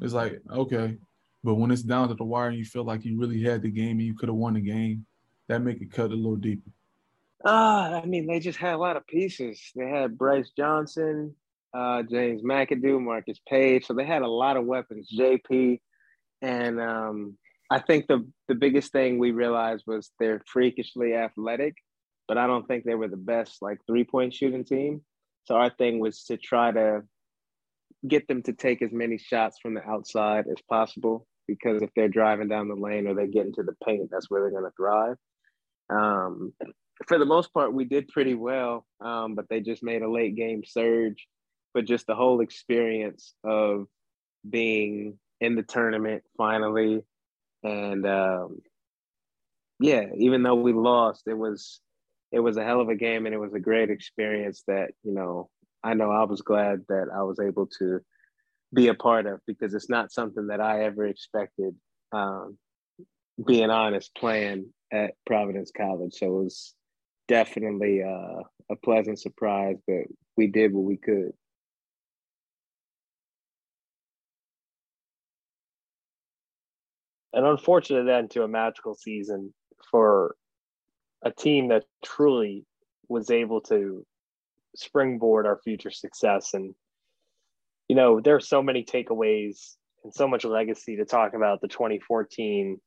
[0.00, 0.96] It's like okay,
[1.42, 3.70] but when it's down to the wire and you feel like you really had the
[3.70, 5.04] game and you could have won the game,
[5.48, 6.70] that make it cut a little deeper.
[7.44, 9.72] Ah, uh, I mean, they just had a lot of pieces.
[9.74, 11.34] They had Brice Johnson,
[11.76, 13.86] uh, James McAdoo, Marcus Paige.
[13.86, 15.08] So they had a lot of weapons.
[15.16, 15.80] JP,
[16.40, 17.36] and um,
[17.70, 21.74] I think the the biggest thing we realized was they're freakishly athletic,
[22.28, 25.02] but I don't think they were the best like three point shooting team.
[25.44, 27.02] So our thing was to try to
[28.06, 32.08] get them to take as many shots from the outside as possible because if they're
[32.08, 34.70] driving down the lane or they get into the paint, that's where they're going to
[34.76, 35.16] thrive.
[35.88, 36.52] Um,
[37.06, 40.34] for the most part, we did pretty well, um, but they just made a late
[40.34, 41.26] game surge.
[41.76, 43.86] But just the whole experience of
[44.48, 47.02] being in the tournament finally,
[47.62, 48.62] and um,
[49.78, 51.82] yeah, even though we lost, it was
[52.32, 55.12] it was a hell of a game and it was a great experience that you
[55.12, 55.50] know
[55.84, 58.00] I know I was glad that I was able to
[58.72, 61.74] be a part of because it's not something that I ever expected.
[62.10, 62.56] Um,
[63.46, 66.74] being honest, playing at Providence College, so it was
[67.28, 69.76] definitely uh, a pleasant surprise.
[69.86, 70.06] But
[70.38, 71.32] we did what we could.
[77.36, 79.52] An unfortunate end to a magical season
[79.90, 80.34] for
[81.22, 82.64] a team that truly
[83.08, 84.04] was able to
[84.74, 86.54] springboard our future success.
[86.54, 86.74] And,
[87.88, 91.68] you know, there are so many takeaways and so much legacy to talk about the
[91.68, 92.80] 2014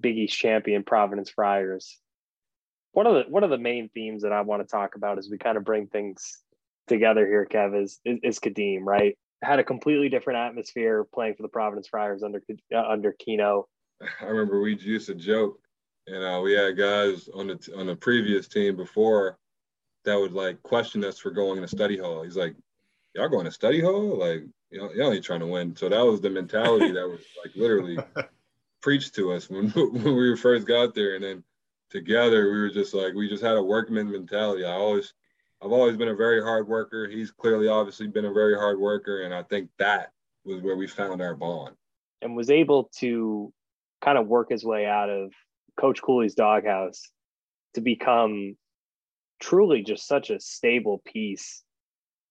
[0.00, 1.98] Big East champion Providence Friars.
[2.92, 5.28] One of the one of the main themes that I want to talk about as
[5.30, 6.38] we kind of bring things
[6.86, 9.18] together here, Kev, is is, is Kadeem, right?
[9.42, 12.42] Had a completely different atmosphere playing for the Providence Friars under
[12.74, 13.68] uh, under Keno.
[14.20, 15.58] I remember we used to joke,
[16.06, 19.38] and uh, we had guys on the on the previous team before
[20.06, 22.22] that would like question us for going to study hall.
[22.22, 22.56] He's like,
[23.14, 24.16] y'all going to study hall?
[24.18, 25.76] Like, y'all, y'all ain't trying to win.
[25.76, 27.98] So that was the mentality that was like literally
[28.80, 31.16] preached to us when, when we first got there.
[31.16, 31.44] And then
[31.90, 34.64] together we were just like, we just had a workman mentality.
[34.64, 35.12] I always,
[35.62, 37.08] I've always been a very hard worker.
[37.08, 39.22] He's clearly obviously been a very hard worker.
[39.22, 40.10] And I think that
[40.44, 41.74] was where we found our bond.
[42.22, 43.52] And was able to
[44.02, 45.32] kind of work his way out of
[45.78, 47.02] Coach Cooley's doghouse
[47.74, 48.56] to become
[49.40, 51.62] truly just such a stable piece,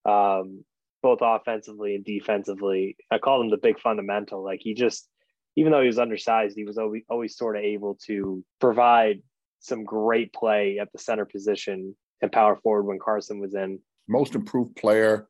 [0.05, 0.63] um,
[1.01, 2.95] both offensively and defensively.
[3.11, 4.43] I call him the big fundamental.
[4.43, 5.07] Like he just,
[5.55, 9.21] even though he was undersized, he was always always sort of able to provide
[9.59, 13.79] some great play at the center position and power forward when Carson was in.
[14.07, 15.27] Most improved player,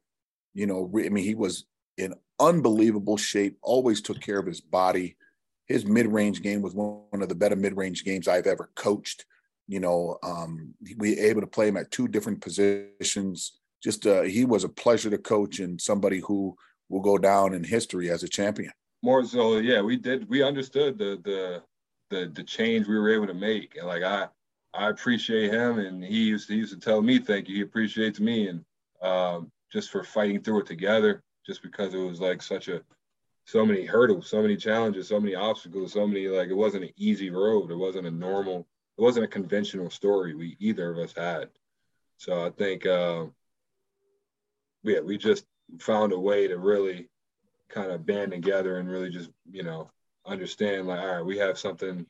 [0.53, 1.65] you know, I mean, he was
[1.97, 5.15] in unbelievable shape, always took care of his body.
[5.67, 9.25] His mid range game was one of the better mid range games I've ever coached.
[9.67, 13.59] You know, um, we were able to play him at two different positions.
[13.83, 16.55] Just uh, he was a pleasure to coach and somebody who
[16.89, 18.71] will go down in history as a champion.
[19.01, 20.29] More so, yeah, we did.
[20.29, 21.63] We understood the the
[22.09, 24.27] the the change we were able to make, and like I
[24.77, 27.55] I appreciate him, and he used to, he used to tell me thank you.
[27.55, 28.65] He appreciates me, and
[29.01, 32.81] um, just for fighting through it together, just because it was like such a
[33.45, 36.93] so many hurdles, so many challenges, so many obstacles, so many like it wasn't an
[36.97, 37.71] easy road.
[37.71, 38.67] It wasn't a normal,
[38.97, 41.49] it wasn't a conventional story we either of us had.
[42.17, 43.25] So I think, uh,
[44.83, 45.45] yeah, we just
[45.79, 47.09] found a way to really
[47.69, 49.89] kind of band together and really just you know
[50.25, 52.05] understand like all right, we have something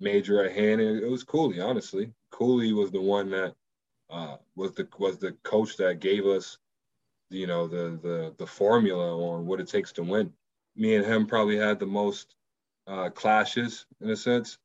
[0.00, 0.80] major at hand.
[0.80, 2.12] And it was Cooley, honestly.
[2.30, 3.54] Cooley was the one that
[4.10, 6.58] uh, was the was the coach that gave us,
[7.30, 10.32] you know, the the the formula on what it takes to win.
[10.76, 12.34] Me and him probably had the most
[12.86, 14.58] uh, clashes in a sense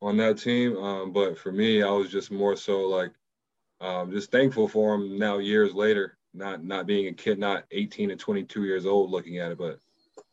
[0.00, 0.76] on that team.
[0.76, 3.12] Um, but for me, I was just more so like
[3.80, 8.10] um, just thankful for him now years later, not not being a kid, not 18
[8.10, 9.78] and 22 years old looking at it, but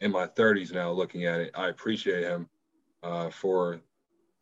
[0.01, 1.51] in my 30s now looking at it.
[1.55, 2.49] I appreciate him
[3.03, 3.79] uh, for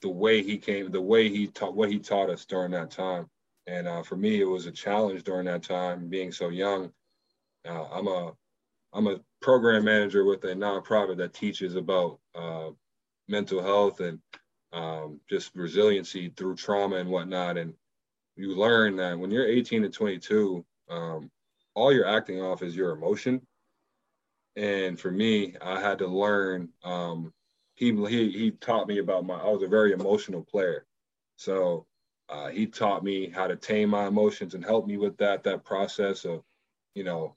[0.04, 3.28] the way he came, the way he taught, what he taught us during that time.
[3.66, 6.92] And uh, for me, it was a challenge during that time, being so young.
[7.68, 8.34] Uh, I'm a
[8.92, 12.70] I'm a program manager with a nonprofit that teaches about uh,
[13.28, 14.20] mental health and
[14.74, 17.58] um, just resiliency through trauma and whatnot.
[17.58, 17.74] And
[18.36, 21.32] you learn that when you're 18 to 22, um,
[21.74, 23.42] all you're acting off is your emotion.
[24.58, 27.34] And for me, I had to learn um,
[27.76, 29.36] he he he taught me about my.
[29.36, 30.86] I was a very emotional player,
[31.36, 31.86] so
[32.30, 35.64] uh, he taught me how to tame my emotions and help me with that that
[35.64, 36.44] process of,
[36.96, 37.36] you know,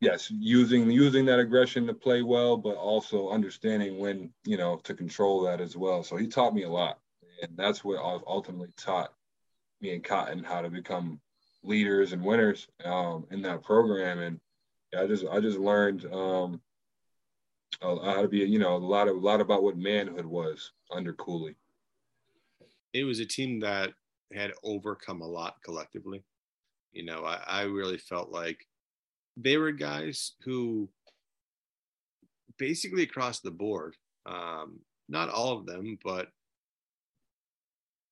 [0.00, 4.94] yes, using using that aggression to play well, but also understanding when you know to
[4.94, 6.02] control that as well.
[6.02, 6.98] So he taught me a lot,
[7.42, 9.12] and that's what ultimately taught
[9.80, 11.20] me and Cotton how to become
[11.62, 14.18] leaders and winners um, in that program.
[14.18, 14.40] And
[14.96, 16.60] I just I just learned um,
[17.80, 21.12] how to be, you know, a lot of a lot about what manhood was under
[21.14, 21.56] Cooley.
[22.92, 23.92] It was a team that
[24.32, 26.22] had overcome a lot collectively.
[26.92, 28.66] You know, I, I really felt like
[29.36, 30.88] they were guys who
[32.58, 33.96] basically across the board,
[34.26, 36.28] um, not all of them, but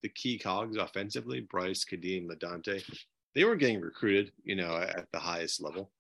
[0.03, 2.83] the key cogs offensively, Bryce, Kadeem, LaDontae,
[3.35, 5.91] they were getting recruited, you know, at the highest level.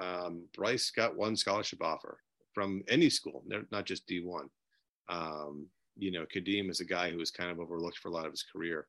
[0.00, 2.18] Um, Bryce got one scholarship offer
[2.58, 4.48] from any school, not just D1.
[5.08, 8.26] Um, you know, Kadeem is a guy who was kind of overlooked for a lot
[8.26, 8.88] of his career.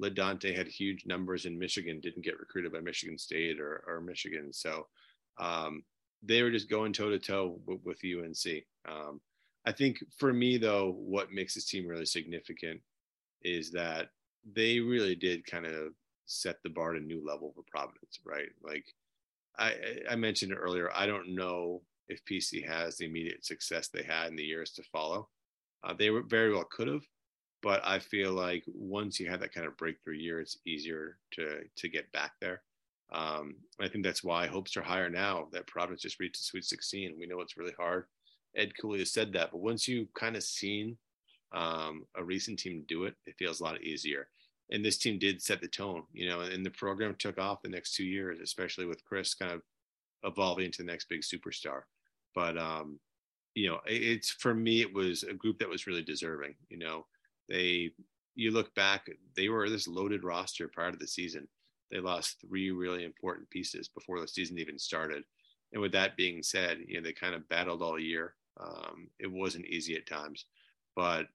[0.00, 4.52] LaDontae had huge numbers in Michigan, didn't get recruited by Michigan State or, or Michigan.
[4.52, 4.86] So
[5.40, 5.82] um,
[6.22, 8.62] they were just going toe to toe with UNC.
[8.88, 9.20] Um,
[9.66, 12.80] I think for me, though, what makes this team really significant
[13.42, 14.10] is that
[14.54, 15.92] they really did kind of
[16.26, 18.50] set the bar to a new level for Providence, right?
[18.62, 18.84] Like
[19.58, 19.74] I,
[20.08, 24.36] I mentioned earlier, I don't know if PC has the immediate success they had in
[24.36, 25.28] the years to follow.
[25.84, 27.04] Uh, they very well could have,
[27.62, 31.60] but I feel like once you have that kind of breakthrough year, it's easier to
[31.76, 32.62] to get back there.
[33.12, 36.64] Um, I think that's why hopes are higher now that Providence just reached the Sweet
[36.64, 37.16] 16.
[37.18, 38.04] We know it's really hard.
[38.54, 40.98] Ed Cooley has said that, but once you've kind of seen
[41.52, 44.28] um, a recent team do it, it feels a lot easier.
[44.70, 47.70] And this team did set the tone, you know, and the program took off the
[47.70, 49.62] next two years, especially with Chris kind of
[50.24, 51.82] evolving into the next big superstar
[52.34, 52.98] but um,
[53.54, 56.54] you know, it's for me, it was a group that was really deserving.
[56.68, 57.06] You know,
[57.48, 57.90] they
[58.34, 61.48] you look back, they were this loaded roster prior to the season.
[61.90, 65.24] They lost three really important pieces before the season even started.
[65.72, 68.34] And with that being said, you know, they kind of battled all year.
[68.60, 70.44] Um, it wasn't easy at times,
[70.94, 71.26] but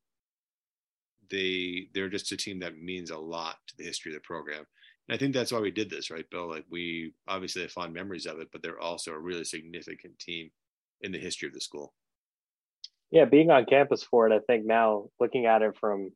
[1.30, 4.66] they they're just a team that means a lot to the history of the program.
[5.08, 6.50] And I think that's why we did this, right, Bill?
[6.50, 10.52] Like we obviously have fond memories of it, but they're also a really significant team
[11.02, 11.94] in the history of the school.
[13.12, 16.10] Yeah, being on campus for it, I think now looking at it from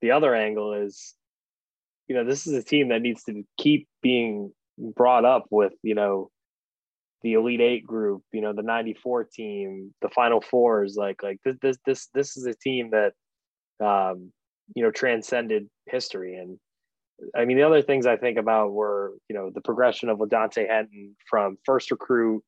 [0.00, 1.14] the other angle is,
[2.08, 5.94] you know, this is a team that needs to keep being brought up with, you
[5.94, 6.30] know,
[7.22, 10.96] the Elite Eight group, you know, the '94 team, the Final Fours.
[10.96, 13.12] Like, like this, this, this, this is a team that,
[13.84, 14.32] um,
[14.74, 16.36] you know, transcended history.
[16.36, 16.58] And
[17.34, 20.68] I mean, the other things I think about were, you know, the progression of LaDontae
[20.68, 22.42] Henton from first recruit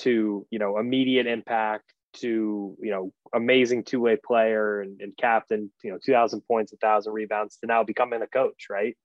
[0.00, 5.90] to you know immediate impact to you know amazing two-way player and, and captain you
[5.90, 8.96] know 2000 points a thousand rebounds to now becoming a coach right?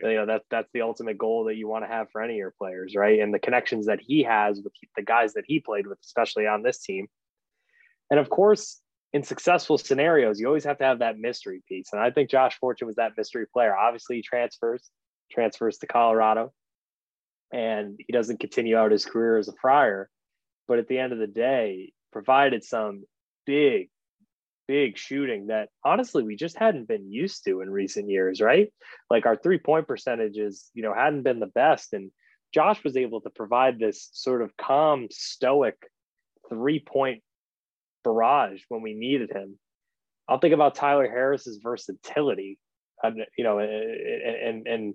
[0.00, 0.08] Yeah.
[0.08, 2.38] you know that's that's the ultimate goal that you want to have for any of
[2.38, 3.20] your players right?
[3.20, 6.62] And the connections that he has with the guys that he played with especially on
[6.62, 7.08] this team.
[8.10, 8.80] And of course
[9.12, 11.88] in successful scenarios you always have to have that mystery piece.
[11.92, 13.76] And i think josh fortune was that mystery player.
[13.76, 14.90] Obviously he transfers
[15.30, 16.52] transfers to colorado.
[17.52, 20.08] And he doesn't continue out his career as a friar
[20.68, 23.04] but at the end of the day provided some
[23.46, 23.90] big,
[24.68, 28.72] big shooting that honestly we just hadn't been used to in recent years, right?
[29.10, 31.92] Like our three point percentages, you know, hadn't been the best.
[31.92, 32.10] And
[32.54, 35.76] Josh was able to provide this sort of calm, stoic
[36.48, 37.22] three point
[38.04, 39.58] barrage when we needed him.
[40.28, 42.58] I'll think about Tyler Harris's versatility,
[43.36, 44.94] you know, and, and, and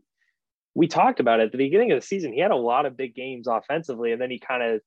[0.73, 2.31] we talked about it at the beginning of the season.
[2.31, 4.81] He had a lot of big games offensively, and then he kind of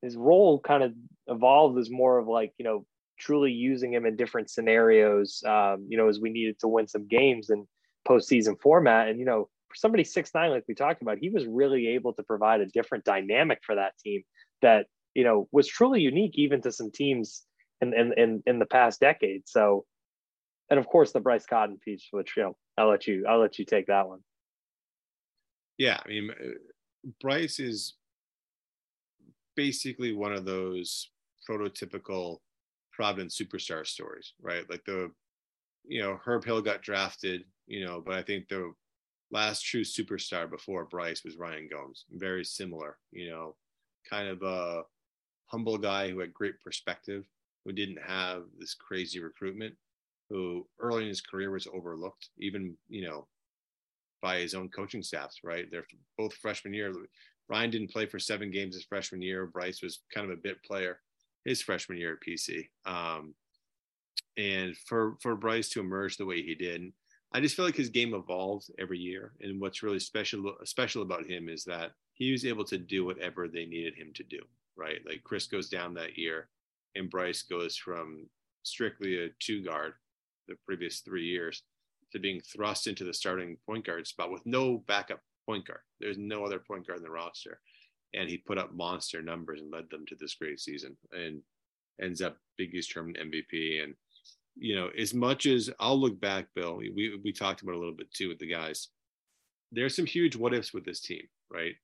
[0.00, 0.92] his role kind of
[1.28, 2.84] evolved as more of like you know
[3.18, 7.06] truly using him in different scenarios um, you know as we needed to win some
[7.06, 7.66] games in
[8.08, 9.08] postseason format.
[9.08, 12.12] And you know for somebody six nine like we talked about he was really able
[12.14, 14.22] to provide a different dynamic for that team
[14.60, 17.44] that you know was truly unique even to some teams
[17.80, 19.48] in in in, in the past decade.
[19.48, 19.84] So
[20.70, 23.58] and of course the bryce cotton piece which you know i'll let you i'll let
[23.58, 24.20] you take that one.
[25.78, 27.94] Yeah i mean uh, bryce is
[29.56, 31.10] basically one of those
[31.48, 32.38] prototypical
[32.92, 34.68] Providence superstar stories, right?
[34.68, 35.10] Like the,
[35.84, 38.72] you know, Herb Hill got drafted, you know, but I think the
[39.30, 42.04] last true superstar before Bryce was Ryan Gomes.
[42.12, 43.56] Very similar, you know,
[44.08, 44.82] kind of a
[45.46, 47.24] humble guy who had great perspective,
[47.64, 49.74] who didn't have this crazy recruitment,
[50.28, 53.26] who early in his career was overlooked, even, you know,
[54.20, 55.66] by his own coaching staffs, right?
[55.70, 55.86] They're
[56.16, 56.92] both freshman year.
[57.48, 59.46] Ryan didn't play for seven games his freshman year.
[59.46, 60.98] Bryce was kind of a bit player
[61.44, 62.68] his freshman year at PC.
[62.86, 63.34] Um,
[64.36, 66.92] and for for Bryce to emerge the way he did,
[67.32, 69.32] I just feel like his game evolved every year.
[69.40, 73.48] And what's really special special about him is that he was able to do whatever
[73.48, 74.40] they needed him to do.
[74.76, 76.48] Right, like Chris goes down that year,
[76.94, 78.26] and Bryce goes from
[78.62, 79.94] strictly a two guard
[80.48, 81.62] the previous three years
[82.12, 85.80] to being thrust into the starting point guard spot with no backup point guard.
[86.00, 87.60] There's no other point guard in the roster.
[88.14, 91.40] And he put up monster numbers and led them to this great season and
[92.00, 93.82] ends up Big East tournament MVP.
[93.82, 93.94] And,
[94.56, 97.94] you know, as much as I'll look back, Bill, we, we talked about a little
[97.94, 98.88] bit too with the guys.
[99.70, 101.74] There's some huge what ifs with this team, right?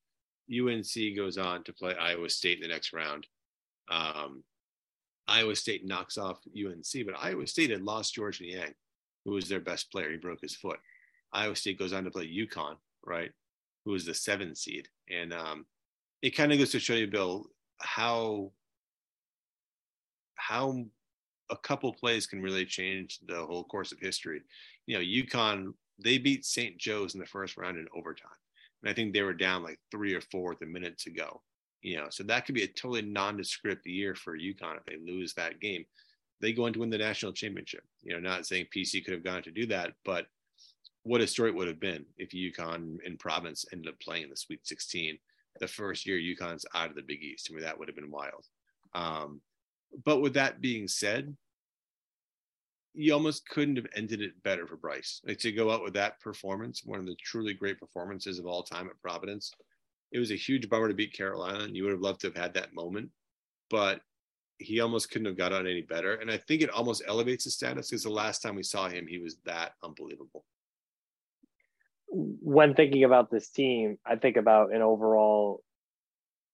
[0.50, 3.26] UNC goes on to play Iowa State in the next round.
[3.90, 4.42] Um,
[5.26, 8.74] Iowa State knocks off UNC, but Iowa State had lost Georges Niang,
[9.24, 10.11] who was their best player.
[10.11, 10.78] He broke his foot.
[11.32, 13.30] Iowa State goes on to play UConn, right?
[13.89, 14.86] Who was the seven seed.
[15.11, 15.64] And um,
[16.20, 17.47] it kind of goes to show you, Bill,
[17.78, 18.53] how
[20.34, 20.84] how
[21.51, 24.43] a couple plays can really change the whole course of history.
[24.86, 25.72] You know, UConn
[26.05, 26.76] they beat St.
[26.76, 28.30] Joe's in the first round in overtime,
[28.82, 31.41] and I think they were down like three or four with a minute to go.
[31.80, 35.32] You know, so that could be a totally nondescript year for UConn if they lose
[35.34, 35.86] that game.
[36.43, 37.84] They go on to win the national championship.
[38.03, 40.26] You know, not saying PC could have gone to do that, but
[41.09, 44.30] what a story it would have been if UConn and Providence ended up playing in
[44.30, 45.18] the Sweet 16
[45.59, 47.48] the first year UConn's out of the Big East.
[47.50, 48.44] I mean, that would have been wild.
[48.94, 49.40] Um,
[50.04, 51.34] but with that being said,
[52.92, 55.22] you almost couldn't have ended it better for Bryce.
[55.26, 58.62] Like to go out with that performance, one of the truly great performances of all
[58.62, 59.50] time at Providence.
[60.12, 62.36] It was a huge bummer to beat Carolina, and you would have loved to have
[62.36, 63.09] had that moment.
[63.70, 64.02] But
[64.59, 66.16] he almost couldn't have got out any better.
[66.16, 69.06] And I think it almost elevates his status because the last time we saw him,
[69.06, 70.44] he was that unbelievable
[72.11, 75.62] when thinking about this team, I think about an overall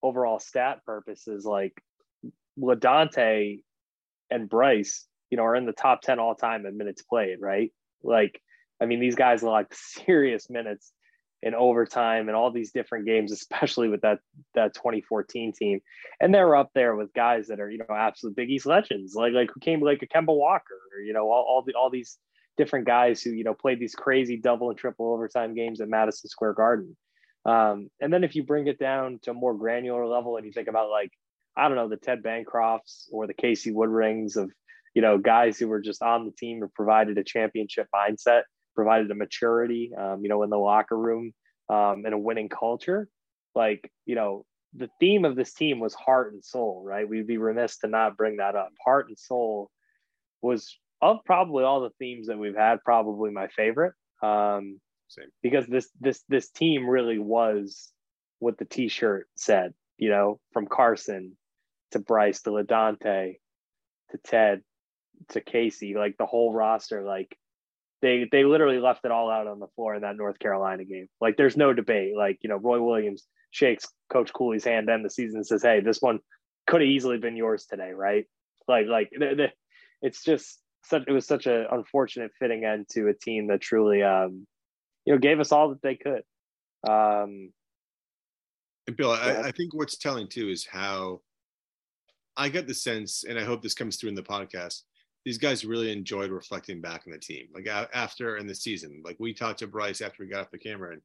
[0.02, 1.72] overall stat purposes like
[2.58, 3.60] LaDontae
[4.30, 7.72] and Bryce, you know, are in the top 10 all time in minutes played, right?
[8.02, 8.40] Like,
[8.80, 10.92] I mean, these guys like serious minutes
[11.42, 14.18] in overtime and all these different games, especially with that
[14.54, 15.80] that 2014 team.
[16.20, 19.32] And they're up there with guys that are, you know, absolute Big East legends, like
[19.32, 22.18] like who came like a Kemba Walker, or, you know, all, all the all these
[22.56, 26.28] different guys who you know played these crazy double and triple overtime games at Madison
[26.28, 26.96] Square Garden.
[27.44, 30.52] Um, and then if you bring it down to a more granular level and you
[30.52, 31.10] think about like
[31.56, 34.50] I don't know the Ted Bancrofts or the Casey Woodrings of
[34.94, 38.42] you know guys who were just on the team and provided a championship mindset,
[38.74, 41.32] provided a maturity, um, you know, in the locker room
[41.68, 43.08] um, and a winning culture.
[43.54, 44.44] Like you know
[44.74, 47.08] the theme of this team was heart and soul, right?
[47.08, 48.70] We'd be remiss to not bring that up.
[48.84, 49.70] Heart and soul
[50.42, 53.92] was of probably all the themes that we've had, probably my favorite.
[54.22, 55.28] Um, Same.
[55.42, 57.92] Because this this this team really was
[58.38, 59.74] what the T-shirt said.
[59.98, 61.36] You know, from Carson
[61.92, 63.36] to Bryce to LaDontae
[64.10, 64.62] to Ted
[65.28, 67.36] to Casey, like the whole roster, like
[68.00, 71.08] they they literally left it all out on the floor in that North Carolina game.
[71.20, 72.16] Like there's no debate.
[72.16, 75.80] Like you know, Roy Williams shakes Coach Cooley's hand end the season and says, "Hey,
[75.80, 76.18] this one
[76.66, 78.24] could have easily been yours today, right?"
[78.66, 79.48] Like like the, the,
[80.02, 84.02] it's just such it was such an unfortunate fitting end to a team that truly
[84.02, 84.46] um
[85.04, 86.22] you know gave us all that they could.
[86.88, 87.52] Um,
[88.86, 91.20] and Bill, I, I think what's telling too is how
[92.36, 94.82] I get the sense, and I hope this comes through in the podcast
[95.24, 97.48] these guys really enjoyed reflecting back on the team.
[97.54, 100.58] Like after in the season, like we talked to Bryce after we got off the
[100.58, 101.02] camera, and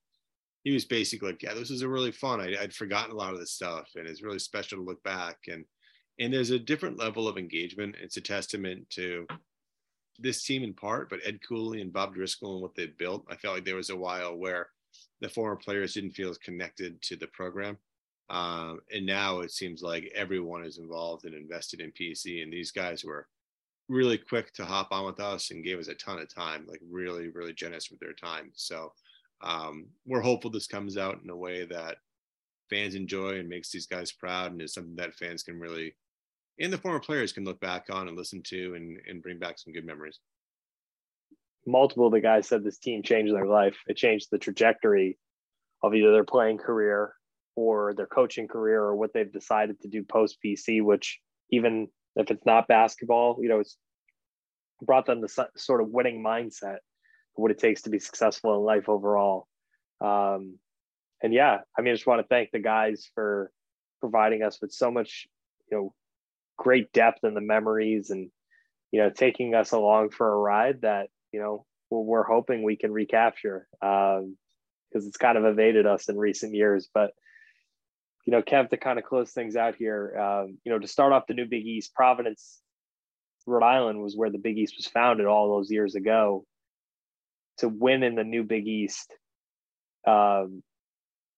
[0.64, 2.42] he was basically like, "Yeah, this was a really fun.
[2.42, 5.38] I, would forgotten a lot of this stuff, and it's really special to look back."
[5.48, 5.64] And
[6.20, 7.96] and there's a different level of engagement.
[8.02, 9.26] It's a testament to
[10.20, 13.26] this team in part, but Ed Cooley and Bob Driscoll and what they built.
[13.30, 14.70] I felt like there was a while where
[15.22, 17.78] the former players didn't feel as connected to the program.
[18.30, 22.72] Um, and now it seems like everyone is involved and invested in PC, and these
[22.72, 23.28] guys were
[23.88, 26.80] really quick to hop on with us and gave us a ton of time, like
[26.90, 28.52] really, really generous with their time.
[28.54, 28.94] So
[29.42, 31.98] um, we're hopeful this comes out in a way that
[32.70, 35.96] fans enjoy and makes these guys proud and is something that fans can really,
[36.60, 39.58] and the former players can look back on and listen to and, and bring back
[39.58, 40.20] some good memories.
[41.66, 43.78] Multiple of the guys said this team changed their life.
[43.88, 45.18] It changed the trajectory
[45.84, 47.14] of either their playing career
[47.56, 51.20] or their coaching career or what they've decided to do post PC, which
[51.52, 53.78] even if it's not basketball, you know, it's
[54.82, 56.78] brought them the sort of winning mindset
[57.40, 59.48] what it takes to be successful in life overall.
[60.02, 60.60] Um,
[61.22, 63.52] and yeah, I mean, I just want to thank the guys for
[64.00, 65.28] providing us with so much,
[65.72, 65.94] you know,
[66.60, 68.30] great depth in the memories and,
[68.92, 72.92] you know, taking us along for a ride that, you know, we're, hoping we can
[72.92, 74.36] recapture because um,
[74.94, 76.88] it's kind of evaded us in recent years.
[76.94, 77.12] But
[78.26, 81.14] you know, Kev, to kind of close things out here, um, you know, to start
[81.14, 82.60] off the new Big East, Providence,
[83.48, 86.46] Rhode Island was where the Big East was founded all those years ago.
[87.58, 89.14] To win in the new Big East,
[90.08, 90.62] um,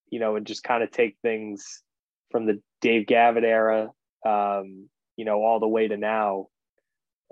[0.10, 1.82] you know, and just kind of take things
[2.30, 3.90] from the Dave Gavitt era,
[4.26, 6.48] um, you know, all the way to now.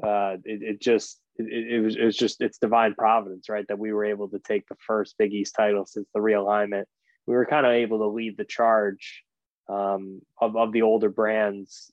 [0.02, 3.66] Uh, it, it just it, it was it was just it's divine providence, right?
[3.68, 6.86] That we were able to take the first Big East title since the realignment.
[7.26, 9.24] We were kind of able to lead the charge
[9.70, 11.92] um, of, of the older brands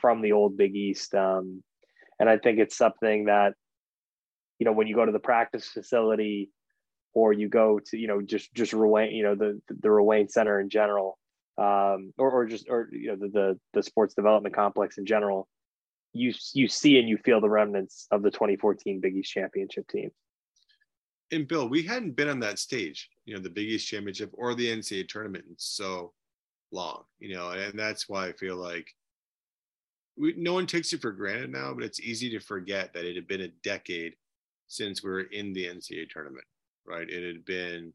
[0.00, 1.14] from the old Big East.
[1.14, 1.62] Um,
[2.18, 3.54] and I think it's something that,
[4.58, 6.50] you know, when you go to the practice facility
[7.14, 10.60] or you go to, you know, just, just Ruane, you know, the, the Ruane Center
[10.60, 11.17] in general,
[11.58, 15.48] um, or, or just, or, you know, the, the, the sports development complex in general,
[16.12, 20.10] you, you see and you feel the remnants of the 2014 Big East championship team.
[21.30, 24.54] And Bill, we hadn't been on that stage, you know, the Big East championship or
[24.54, 25.44] the NCAA tournament.
[25.48, 26.12] in So
[26.70, 28.88] long, you know, and that's why I feel like
[30.16, 33.16] we, no one takes it for granted now, but it's easy to forget that it
[33.16, 34.14] had been a decade
[34.68, 36.44] since we were in the NCAA tournament,
[36.86, 37.08] right?
[37.08, 37.92] It had been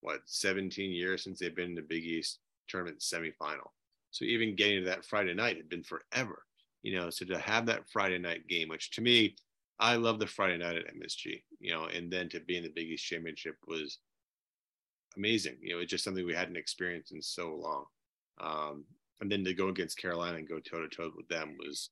[0.00, 2.38] what 17 years since they've been in the Big East
[2.68, 3.70] tournament semifinal.
[4.10, 6.44] So even getting to that Friday night had been forever,
[6.82, 7.10] you know.
[7.10, 9.34] So to have that Friday night game, which to me,
[9.80, 12.68] I love the Friday night at MSG, you know, and then to be in the
[12.68, 13.98] Big East championship was
[15.16, 15.56] amazing.
[15.60, 17.84] You know, it's just something we hadn't experienced in so long.
[18.40, 18.84] Um,
[19.20, 21.90] and then to go against Carolina and go toe to toe with them was,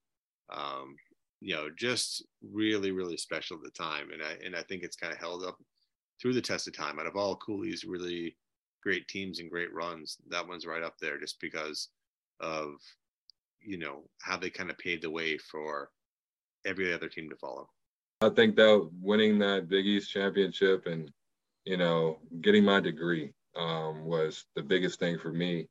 [0.52, 0.96] um,
[1.40, 4.10] you know, just really, really special at the time.
[4.12, 5.56] And I and I think it's kind of held up
[6.20, 6.98] through the test of time.
[6.98, 8.36] Out of all Cooley's really
[8.82, 11.88] great teams and great runs, that one's right up there just because
[12.40, 12.74] of
[13.60, 15.90] you know how they kind of paved the way for
[16.64, 17.68] every other team to follow.
[18.22, 21.10] I think that winning that Big East championship and
[21.64, 25.68] you know getting my degree um, was the biggest thing for me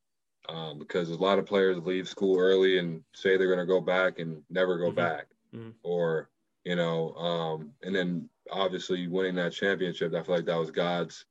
[0.47, 3.81] um, because a lot of players leave school early and say they're going to go
[3.81, 4.95] back and never go mm-hmm.
[4.95, 5.69] back, mm-hmm.
[5.83, 6.29] or
[6.65, 11.25] you know, um, and then obviously winning that championship, I feel like that was God's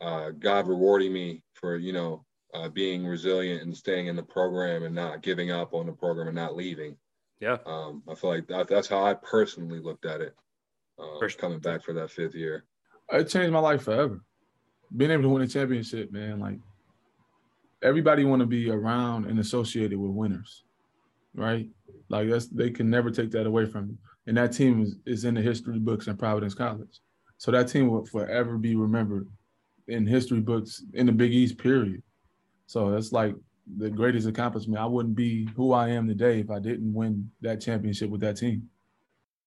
[0.00, 2.24] uh, God rewarding me for you know
[2.54, 6.28] uh, being resilient and staying in the program and not giving up on the program
[6.28, 6.96] and not leaving.
[7.40, 10.34] Yeah, um, I feel like that, that's how I personally looked at it.
[10.98, 12.64] Uh, coming back for that fifth year,
[13.10, 14.20] it changed my life forever.
[14.96, 16.58] Being able to win a championship, man, like
[17.82, 20.64] everybody want to be around and associated with winners,
[21.34, 21.68] right?
[22.08, 23.98] Like that's they can never take that away from you.
[24.26, 27.00] And that team is, is in the history books in Providence College.
[27.38, 29.26] So that team will forever be remembered
[29.90, 32.02] in history books in the Big East period.
[32.66, 33.34] So that's like
[33.76, 34.80] the greatest accomplishment.
[34.80, 38.36] I wouldn't be who I am today if I didn't win that championship with that
[38.36, 38.68] team.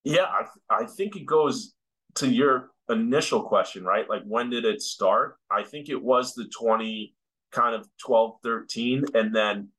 [0.03, 1.73] Yeah, I, I think it goes
[2.15, 4.09] to your initial question, right?
[4.09, 5.37] Like when did it start?
[5.49, 7.15] I think it was the 20
[7.51, 9.05] kind of 12, 13.
[9.13, 9.69] And then,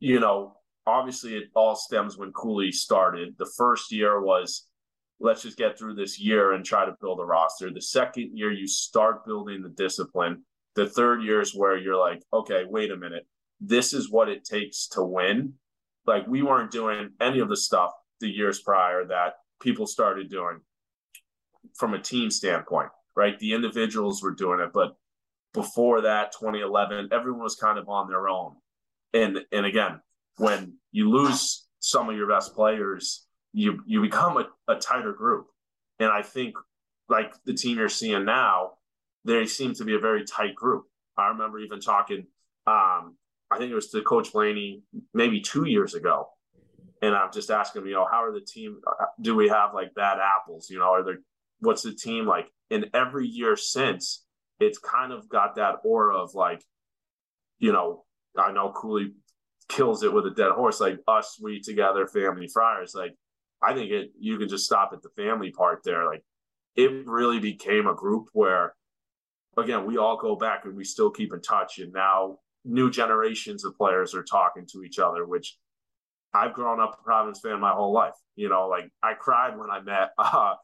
[0.00, 0.56] you know,
[0.86, 3.34] obviously it all stems when Cooley started.
[3.38, 4.66] The first year was
[5.20, 7.70] let's just get through this year and try to build a roster.
[7.70, 10.44] The second year you start building the discipline.
[10.74, 13.26] The third year is where you're like, okay, wait a minute.
[13.60, 15.54] This is what it takes to win.
[16.06, 17.90] Like we weren't doing any of the stuff
[18.20, 20.60] the years prior that people started doing
[21.76, 23.38] from a team standpoint, right?
[23.38, 24.96] The individuals were doing it, but
[25.54, 28.54] before that 2011 everyone was kind of on their own
[29.14, 30.00] and and again
[30.36, 33.26] when you lose some of your best players
[33.58, 35.46] you you become a, a tighter group.
[35.98, 36.54] And i think
[37.08, 38.72] like the team you're seeing now
[39.24, 40.84] they seem to be a very tight group.
[41.16, 42.26] I remember even talking
[42.66, 43.16] um
[43.50, 44.82] i think it was to coach blaney
[45.12, 46.28] maybe two years ago.
[47.02, 48.80] And i'm just asking you know how are the team
[49.20, 50.70] do we have like bad apples?
[50.70, 51.18] You know are there
[51.60, 52.48] what's the team like?
[52.70, 54.24] In every year since
[54.60, 56.62] it's kind of got that aura of like,
[57.58, 58.04] you know,
[58.36, 59.14] I know Cooley
[59.68, 62.94] kills it with a dead horse, like us, we together, family friars.
[62.94, 63.14] Like,
[63.62, 66.06] I think it you can just stop at the family part there.
[66.06, 66.24] Like,
[66.76, 68.74] it really became a group where,
[69.56, 71.78] again, we all go back and we still keep in touch.
[71.78, 75.56] And now new generations of players are talking to each other, which
[76.34, 78.14] I've grown up a Providence fan my whole life.
[78.36, 80.54] You know, like I cried when I met uh,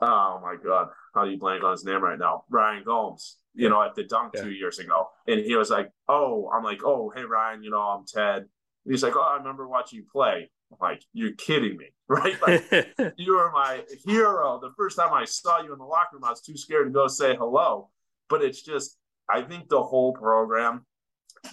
[0.00, 2.44] oh my god, how do you blank on his name right now?
[2.50, 4.42] Ryan Gomes, you know, at the dunk yeah.
[4.42, 5.08] two years ago.
[5.26, 8.38] And he was like, Oh, I'm like, Oh, hey Ryan, you know, I'm Ted.
[8.38, 10.50] And he's like, Oh, I remember watching you play.
[10.80, 12.40] Like, you're kidding me, right?
[12.42, 14.58] Like you are my hero.
[14.60, 16.90] The first time I saw you in the locker room, I was too scared to
[16.90, 17.90] go say hello.
[18.28, 18.98] But it's just
[19.28, 20.86] I think the whole program,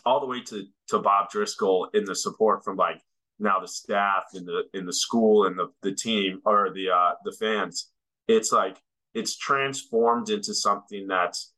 [0.06, 3.02] all the way to to Bob Driscoll in the support from like
[3.40, 7.12] now the staff in the in the school and the, the team or the uh
[7.24, 7.92] the fans
[8.30, 8.78] it's like
[9.14, 11.52] it's transformed into something that's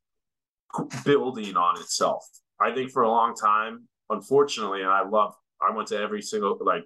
[1.03, 2.25] building on itself.
[2.59, 6.57] I think for a long time, unfortunately, and I love, I went to every single
[6.61, 6.85] like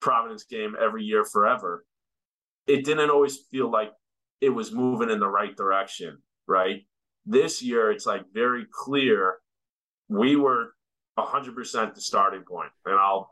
[0.00, 1.84] Providence game every year forever.
[2.66, 3.92] It didn't always feel like
[4.40, 6.82] it was moving in the right direction, right?
[7.26, 9.36] This year, it's like very clear
[10.08, 10.74] we were
[11.18, 12.70] 100% the starting point.
[12.86, 13.30] And I'll,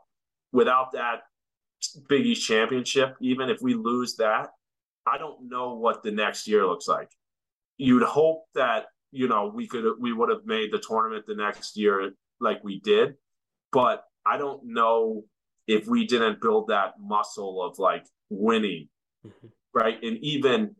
[0.51, 1.21] without that
[2.07, 4.49] Big East championship, even if we lose that,
[5.07, 7.09] I don't know what the next year looks like.
[7.77, 11.77] You'd hope that you know we could we would have made the tournament the next
[11.77, 13.15] year like we did,
[13.71, 15.23] but I don't know
[15.69, 18.89] if we didn't build that muscle of like winning,
[19.25, 19.47] mm-hmm.
[19.71, 20.01] right?
[20.01, 20.75] And even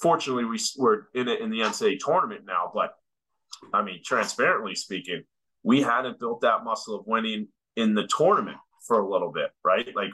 [0.00, 2.96] fortunately, we were in it in the NCAA tournament now, but
[3.72, 5.22] I mean, transparently speaking,
[5.62, 9.88] we hadn't built that muscle of winning in the tournament for a little bit, right?
[9.94, 10.10] Like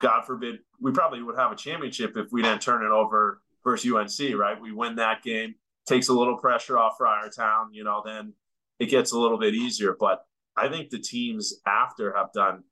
[0.00, 3.92] God forbid, we probably would have a championship if we didn't turn it over versus
[3.92, 4.58] UNC, right?
[4.58, 5.54] We win that game,
[5.86, 8.32] takes a little pressure off Friartown, you know, then
[8.78, 9.94] it gets a little bit easier.
[10.00, 10.24] But
[10.56, 12.62] I think the teams after have done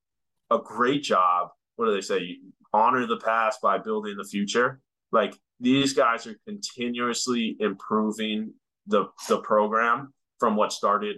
[0.50, 1.48] a great job.
[1.76, 2.38] What do they say?
[2.72, 4.80] Honor the past by building the future.
[5.10, 8.54] Like these guys are continuously improving
[8.86, 11.16] the the program from what started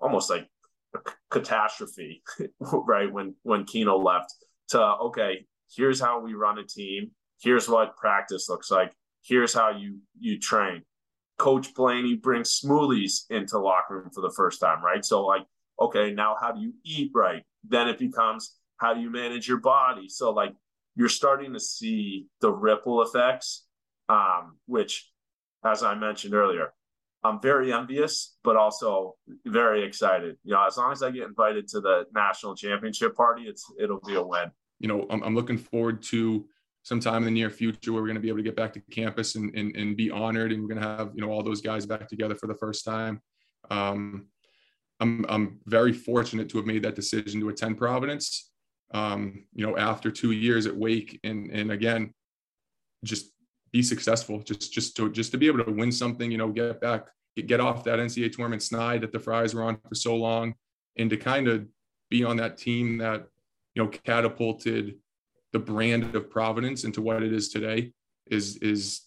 [0.00, 0.46] almost like
[0.94, 0.98] a
[1.30, 2.22] catastrophe,
[2.60, 3.10] right?
[3.10, 4.34] When when Keno left
[4.68, 7.10] to okay, here's how we run a team.
[7.40, 8.92] Here's what practice looks like.
[9.24, 10.82] Here's how you you train.
[11.38, 15.04] Coach Blaney brings smoothies into locker room for the first time, right?
[15.04, 15.42] So like,
[15.82, 17.42] okay, now how do you eat right?
[17.68, 20.08] Then it becomes how do you manage your body?
[20.08, 20.54] So like
[20.96, 23.66] you're starting to see the ripple effects,
[24.08, 25.10] um, which,
[25.64, 26.72] as I mentioned earlier,
[27.24, 29.14] I'm very envious, but also
[29.46, 30.36] very excited.
[30.42, 34.00] You know, as long as I get invited to the national championship party, it's it'll
[34.00, 34.50] be a win
[34.82, 36.44] you know, I'm, I'm looking forward to
[36.82, 38.82] sometime in the near future where we're going to be able to get back to
[38.90, 40.52] campus and, and, and be honored.
[40.52, 42.84] And we're going to have, you know, all those guys back together for the first
[42.84, 43.22] time.
[43.70, 44.26] Um,
[45.02, 48.50] I'm, I'm very fortunate to have made that decision to attend Providence,
[48.94, 52.12] um, you know, after two years at Wake and, and again,
[53.04, 53.32] just
[53.72, 56.80] be successful, just, just to, just to be able to win something, you know, get
[56.80, 60.14] back, get, get off that NCAA tournament snide that the Fries were on for so
[60.14, 60.54] long
[60.96, 61.66] and to kind of
[62.10, 63.26] be on that team that
[63.74, 64.96] you know catapulted
[65.52, 67.92] the brand of Providence into what it is today
[68.30, 69.02] is is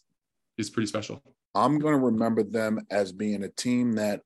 [0.57, 1.21] is pretty special.
[1.53, 4.21] I'm going to remember them as being a team that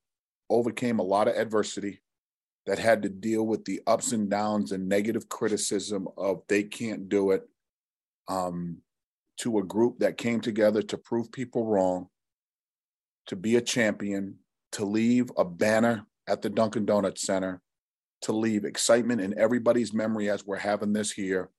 [0.50, 2.02] overcame a lot of adversity,
[2.66, 7.10] that had to deal with the ups and downs and negative criticism of they can't
[7.10, 7.48] do it,
[8.28, 8.78] um,
[9.38, 12.10] to a group that came together to prove people wrong,
[13.26, 14.36] to be a champion,
[14.72, 17.62] to leave a banner at the Dunkin' Donuts Center,
[18.22, 21.50] to leave excitement in everybody's memory as we're having this here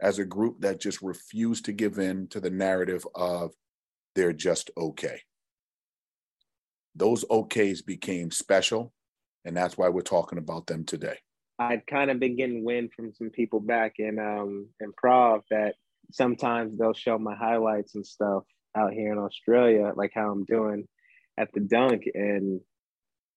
[0.00, 3.52] as a group that just refused to give in to the narrative of
[4.14, 5.20] they're just okay.
[6.96, 8.92] Those OKs became special,
[9.44, 11.18] and that's why we're talking about them today.
[11.58, 15.74] I'd kind of been getting wind from some people back in um in Prov that
[16.12, 18.44] sometimes they'll show my highlights and stuff
[18.76, 20.86] out here in Australia, like how I'm doing
[21.38, 22.04] at the dunk.
[22.14, 22.60] And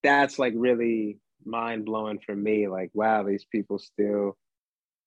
[0.04, 2.68] that's like really mind blowing for me.
[2.68, 4.38] Like, wow, these people still,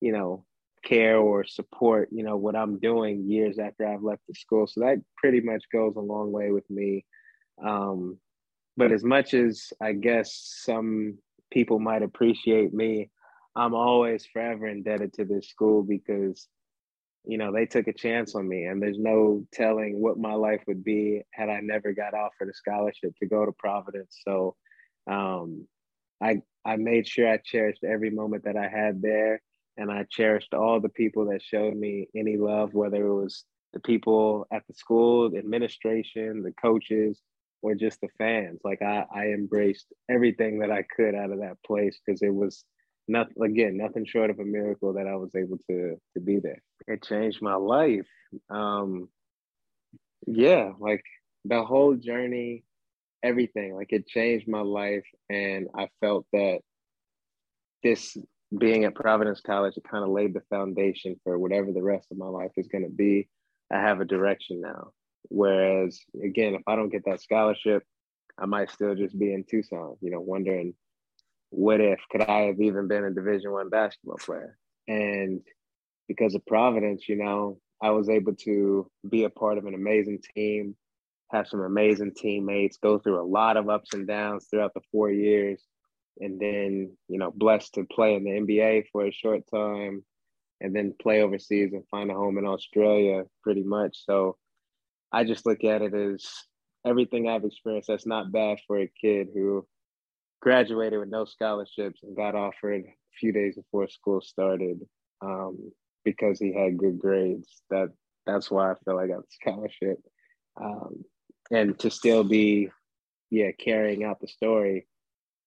[0.00, 0.44] you know,
[0.84, 4.66] care or support, you know, what I'm doing years after I've left the school.
[4.66, 7.04] So that pretty much goes a long way with me.
[7.64, 8.18] Um,
[8.76, 11.18] but as much as I guess some
[11.50, 13.10] people might appreciate me,
[13.54, 16.48] I'm always forever indebted to this school because,
[17.24, 20.62] you know, they took a chance on me and there's no telling what my life
[20.66, 24.20] would be had I never got offered a scholarship to go to Providence.
[24.26, 24.56] So
[25.10, 25.66] um,
[26.22, 29.42] I I made sure I cherished every moment that I had there
[29.76, 33.80] and I cherished all the people that showed me any love, whether it was the
[33.80, 37.20] people at the school, the administration, the coaches,
[37.62, 38.60] or just the fans.
[38.64, 42.64] Like I, I embraced everything that I could out of that place because it was
[43.08, 46.62] nothing again, nothing short of a miracle that I was able to to be there.
[46.86, 48.08] It changed my life.
[48.50, 49.08] Um
[50.26, 51.04] yeah, like
[51.44, 52.64] the whole journey,
[53.22, 55.06] everything, like it changed my life.
[55.30, 56.60] And I felt that
[57.82, 58.16] this
[58.56, 62.18] being at Providence College, it kind of laid the foundation for whatever the rest of
[62.18, 63.28] my life is going to be.
[63.72, 64.90] I have a direction now.
[65.28, 67.82] Whereas, again, if I don't get that scholarship,
[68.38, 70.74] I might still just be in Tucson, you know, wondering
[71.50, 74.56] what if could I have even been a Division One basketball player?
[74.88, 75.42] And
[76.08, 80.20] because of Providence, you know, I was able to be a part of an amazing
[80.34, 80.76] team,
[81.30, 85.10] have some amazing teammates, go through a lot of ups and downs throughout the four
[85.10, 85.62] years,
[86.20, 90.04] and then you know blessed to play in the NBA for a short time,
[90.60, 94.04] and then play overseas and find a home in Australia, pretty much.
[94.06, 94.36] So
[95.12, 96.26] I just look at it as
[96.86, 97.88] everything I've experienced.
[97.88, 99.66] That's not bad for a kid who
[100.40, 104.80] graduated with no scholarships and got offered a few days before school started
[105.20, 105.72] um,
[106.04, 107.62] because he had good grades.
[107.70, 107.90] That
[108.26, 109.98] that's why I feel I got the scholarship,
[110.60, 111.04] um,
[111.50, 112.70] and to still be,
[113.30, 114.86] yeah, carrying out the story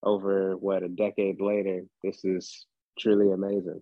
[0.03, 1.84] over what a decade later.
[2.03, 2.66] This is
[2.99, 3.82] truly amazing.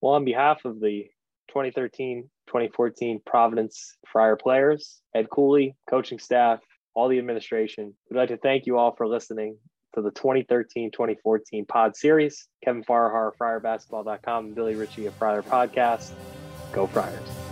[0.00, 1.06] Well, on behalf of the
[1.48, 6.60] 2013 2014 Providence Friar players, Ed Cooley, coaching staff,
[6.94, 9.56] all the administration, we'd like to thank you all for listening
[9.94, 12.48] to the 2013 2014 pod series.
[12.64, 16.12] Kevin Farhar, FriarBasketball.com, and Billy Ritchie of Friar Podcast.
[16.72, 17.43] Go Friars.